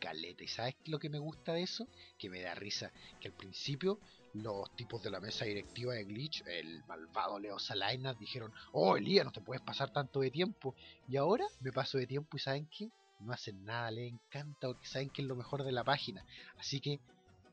[0.00, 0.42] Caleta.
[0.42, 1.86] ¿Y sabes lo que me gusta de eso?
[2.18, 2.90] Que me da risa.
[3.20, 3.98] Que al principio
[4.34, 9.24] los tipos de la mesa directiva de Glitch, el malvado Leo Salainas, dijeron, oh Elías,
[9.24, 10.74] no te puedes pasar tanto de tiempo.
[11.08, 12.90] Y ahora me paso de tiempo y ¿saben qué?
[13.20, 16.24] No hacen nada, les encanta porque saben que es lo mejor de la página.
[16.58, 16.98] Así que,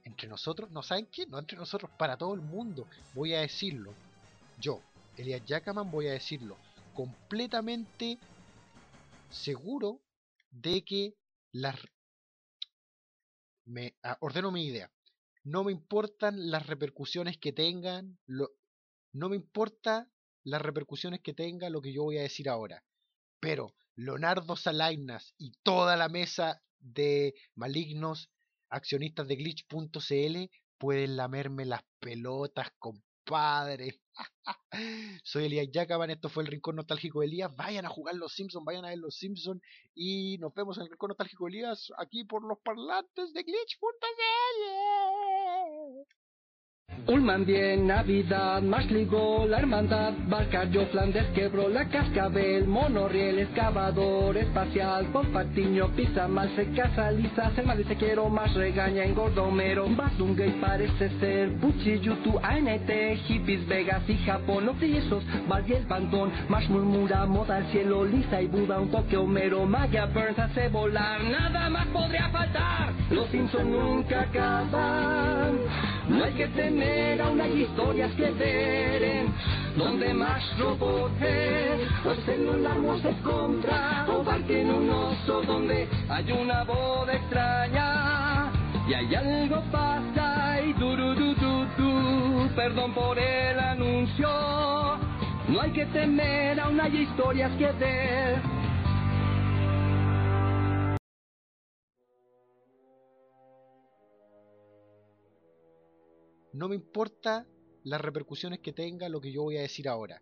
[0.06, 1.28] entre nosotros, ¿no saben qué?
[1.28, 3.94] No entre nosotros, para todo el mundo, voy a decirlo
[4.60, 4.82] yo,
[5.18, 6.58] Elias Jackaman, voy a decirlo,
[6.94, 8.18] completamente
[9.30, 10.02] seguro
[10.52, 11.16] de que
[11.52, 11.76] las...
[13.66, 14.92] Me ah, ordeno mi idea.
[15.44, 18.50] No me importan las repercusiones que tengan, lo,
[19.14, 20.10] no me importa
[20.44, 22.84] las repercusiones que tenga lo que yo voy a decir ahora.
[23.40, 28.30] Pero Leonardo Salainas y toda la mesa de malignos
[28.70, 32.72] accionistas de glitch.cl pueden lamerme las pelotas,
[33.30, 34.00] compadre.
[35.24, 37.56] Soy Elías Yacaban, esto fue el Rincón Nostálgico de Elías.
[37.56, 39.62] Vayan a jugar los Simpsons, vayan a ver los Simpsons
[39.94, 45.19] y nos vemos en el Rincón Nostálgico de Elías aquí por los parlantes de glitch.cl.
[47.10, 48.62] Ulman bien, Navidad,
[48.92, 56.68] ligo, la hermandad, Barcayo, Flandes, quebró la cascabel, monorriel, excavador, espacial, Patiño, pisa mal, se
[56.74, 59.88] casa, lisa, se mal dice quiero más, regaña, engordomero,
[60.36, 62.92] gay parece ser, Puchi, YouTube, ANT,
[63.26, 68.06] hippies, Vegas y Japón, los esos, más y el bandón, más murmura, moda al cielo,
[68.06, 73.28] lisa y Buda, un toque homero, magia, Burns hace volar, nada más podría faltar, los
[73.30, 75.58] Simpsons nunca acaban,
[76.10, 79.28] no hay que temer aún hay historias que ver
[79.78, 88.52] donde más robotes los celulares contra o en un oso donde hay una boda extraña
[88.88, 94.28] y hay algo pasa y du, du, perdón por el anuncio.
[95.48, 98.59] No hay que temer aún hay historias que ver
[106.54, 107.46] No me importa
[107.84, 110.22] las repercusiones que tenga lo que yo voy a decir ahora.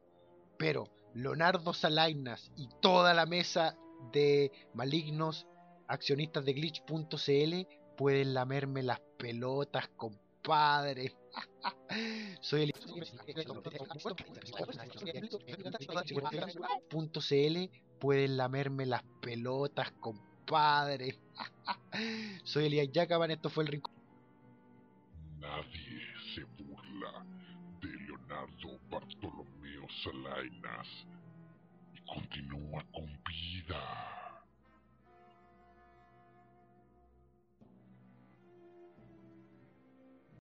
[0.57, 3.78] Pero Leonardo Salainas y toda la mesa
[4.11, 5.47] de malignos
[5.88, 11.15] accionistas de glitch.cl pueden lamerme las pelotas, compadre.
[12.41, 12.73] Soy el
[17.21, 21.17] .cl pueden lamerme las pelotas, compadre.
[22.43, 23.93] Soy Elías Yacaban, esto fue el rincón.
[25.39, 25.86] Nadie
[28.89, 30.88] Bartolomeo Salainas
[31.93, 34.26] y continúa con vida.